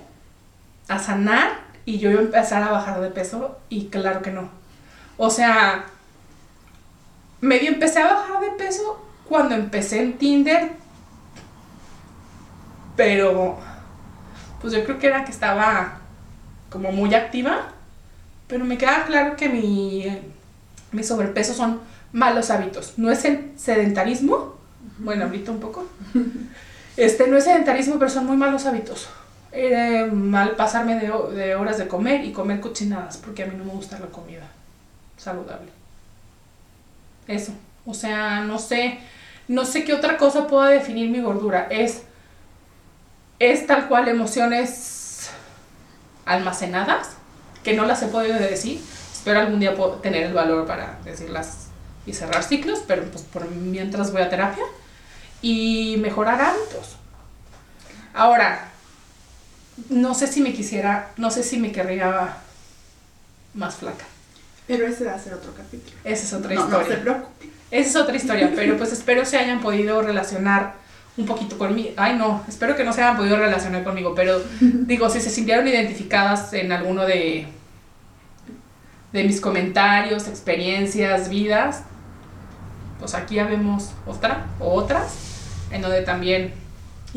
a 0.87 0.97
sanar 0.97 1.59
y 1.83 1.99
yo 1.99 2.09
iba 2.11 2.21
a 2.21 2.23
empezar 2.23 2.63
a 2.63 2.71
bajar 2.71 3.01
de 3.01 3.09
peso 3.09 3.59
y 3.67 3.87
claro 3.87 4.21
que 4.21 4.31
no. 4.31 4.49
O 5.17 5.29
sea, 5.29 5.83
medio 7.41 7.67
empecé 7.67 7.99
a 7.99 8.13
bajar 8.13 8.39
de 8.39 8.51
peso 8.51 9.05
cuando 9.27 9.53
empecé 9.53 10.01
en 10.01 10.17
Tinder, 10.17 10.71
pero 12.95 13.59
pues 14.61 14.71
yo 14.71 14.81
creo 14.85 14.97
que 14.97 15.07
era 15.07 15.25
que 15.25 15.31
estaba 15.31 15.99
como 16.69 16.93
muy 16.93 17.13
activa, 17.13 17.67
pero 18.47 18.63
me 18.63 18.77
queda 18.77 19.03
claro 19.07 19.35
que 19.35 19.49
mi, 19.49 20.05
mi 20.93 21.03
sobrepeso 21.03 21.53
son 21.53 21.81
malos 22.13 22.49
hábitos. 22.49 22.93
No 22.95 23.11
es 23.11 23.25
el 23.25 23.51
sedentarismo, 23.57 24.55
bueno, 24.99 25.25
ahorita 25.25 25.51
un 25.51 25.59
poco. 25.59 25.85
Este 26.97 27.27
no 27.27 27.37
es 27.37 27.45
sedentarismo, 27.45 27.97
pero 27.97 28.11
son 28.11 28.25
muy 28.25 28.37
malos 28.37 28.65
hábitos. 28.65 29.09
Eh, 29.53 30.09
mal 30.11 30.55
pasarme 30.55 30.95
de, 30.95 31.11
de 31.35 31.55
horas 31.55 31.77
de 31.77 31.87
comer 31.87 32.23
y 32.23 32.31
comer 32.31 32.59
cochinadas, 32.59 33.17
porque 33.17 33.43
a 33.43 33.47
mí 33.47 33.55
no 33.57 33.65
me 33.65 33.71
gusta 33.71 33.99
la 33.99 34.07
comida 34.07 34.47
saludable. 35.17 35.69
Eso. 37.27 37.53
O 37.85 37.93
sea, 37.93 38.41
no 38.41 38.59
sé, 38.59 38.99
no 39.47 39.65
sé 39.65 39.83
qué 39.83 39.93
otra 39.93 40.17
cosa 40.17 40.47
pueda 40.47 40.69
definir 40.69 41.09
mi 41.09 41.21
gordura. 41.21 41.67
Es, 41.69 42.03
es 43.39 43.67
tal 43.67 43.87
cual 43.87 44.07
emociones 44.07 45.29
almacenadas, 46.25 47.11
que 47.63 47.73
no 47.73 47.85
las 47.85 48.01
he 48.03 48.07
podido 48.07 48.35
decir. 48.35 48.81
Espero 49.11 49.39
algún 49.39 49.59
día 49.59 49.75
tener 50.01 50.23
el 50.23 50.33
valor 50.33 50.65
para 50.65 50.99
decirlas 51.03 51.67
y 52.05 52.13
cerrar 52.13 52.43
ciclos, 52.43 52.83
pero 52.87 53.03
pues 53.03 53.23
por 53.23 53.49
mientras 53.49 54.11
voy 54.11 54.21
a 54.21 54.29
terapia 54.29 54.63
y 55.41 55.97
mejorar 55.99 56.41
hábitos. 56.41 56.97
Ahora, 58.13 58.71
no 59.89 60.13
sé 60.13 60.27
si 60.27 60.41
me 60.41 60.53
quisiera, 60.53 61.11
no 61.17 61.31
sé 61.31 61.43
si 61.43 61.57
me 61.57 61.71
querría 61.71 62.37
más 63.53 63.75
flaca. 63.75 64.05
Pero 64.67 64.85
ese 64.85 65.05
va 65.05 65.15
a 65.15 65.19
ser 65.19 65.33
otro 65.33 65.53
capítulo. 65.55 65.97
Esa 66.03 66.23
es 66.23 66.33
otra 66.33 66.53
no, 66.53 66.61
no 66.61 66.65
historia. 66.67 66.95
se 66.95 67.01
preocupe. 67.01 67.49
Esa 67.71 67.89
es 67.89 67.95
otra 67.95 68.15
historia, 68.15 68.51
pero 68.53 68.77
pues 68.77 68.91
espero 68.91 69.25
se 69.25 69.37
hayan 69.37 69.61
podido 69.61 70.01
relacionar 70.01 70.73
un 71.17 71.25
poquito 71.25 71.57
conmigo. 71.57 71.91
Ay, 71.97 72.17
no, 72.17 72.43
espero 72.47 72.75
que 72.75 72.83
no 72.83 72.93
se 72.93 73.01
hayan 73.01 73.17
podido 73.17 73.37
relacionar 73.37 73.83
conmigo, 73.83 74.13
pero 74.13 74.41
digo, 74.59 75.09
si 75.09 75.21
se 75.21 75.29
sintieron 75.29 75.67
identificadas 75.67 76.53
en 76.53 76.71
alguno 76.71 77.05
de, 77.05 77.47
de 79.13 79.23
mis 79.23 79.39
comentarios, 79.39 80.27
experiencias, 80.27 81.29
vidas, 81.29 81.83
pues 82.99 83.13
aquí 83.15 83.35
ya 83.35 83.45
vemos 83.45 83.91
otra 84.05 84.47
o 84.59 84.73
otras 84.73 85.30
en 85.71 85.81
donde 85.81 86.01
también 86.01 86.53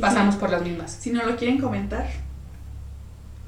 pasamos 0.00 0.36
por 0.36 0.50
las 0.50 0.62
mismas. 0.62 0.92
Si 0.92 1.10
no 1.10 1.24
lo 1.24 1.36
quieren 1.36 1.60
comentar, 1.60 2.08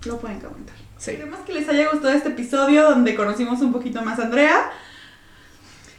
lo 0.04 0.18
pueden 0.18 0.40
comentar. 0.40 0.76
Sí. 0.98 1.12
Esperemos 1.12 1.40
que 1.40 1.52
les 1.52 1.68
haya 1.68 1.90
gustado 1.90 2.14
este 2.14 2.30
episodio 2.30 2.90
donde 2.90 3.14
conocimos 3.14 3.60
un 3.60 3.72
poquito 3.72 4.02
más 4.02 4.18
a 4.18 4.24
Andrea. 4.24 4.70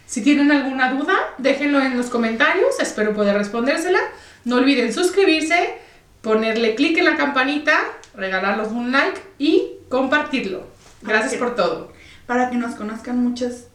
Si 0.06 0.22
tienen 0.22 0.52
alguna 0.52 0.92
duda, 0.94 1.16
déjenlo 1.38 1.82
en 1.82 1.98
los 1.98 2.08
comentarios, 2.08 2.80
espero 2.80 3.14
poder 3.14 3.36
respondérsela. 3.38 4.00
No 4.46 4.56
olviden 4.56 4.94
suscribirse, 4.94 5.78
ponerle 6.22 6.76
clic 6.76 6.98
en 6.98 7.06
la 7.06 7.18
campanita, 7.18 7.78
regalarnos 8.16 8.70
un 8.70 8.92
like 8.92 9.22
y 9.38 9.74
compartirlo. 9.90 10.66
Gracias 11.02 11.36
por 11.36 11.56
todo. 11.56 11.92
Para 12.26 12.50
que 12.50 12.58
nos 12.58 12.76
conozcan 12.76 13.24
muchas 13.24 13.66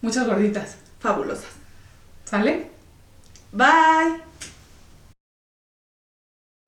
Muchas 0.00 0.26
gorditas. 0.26 0.78
fabulosas. 0.98 1.46
¿Sale? 2.24 2.70
Bye. 3.52 4.31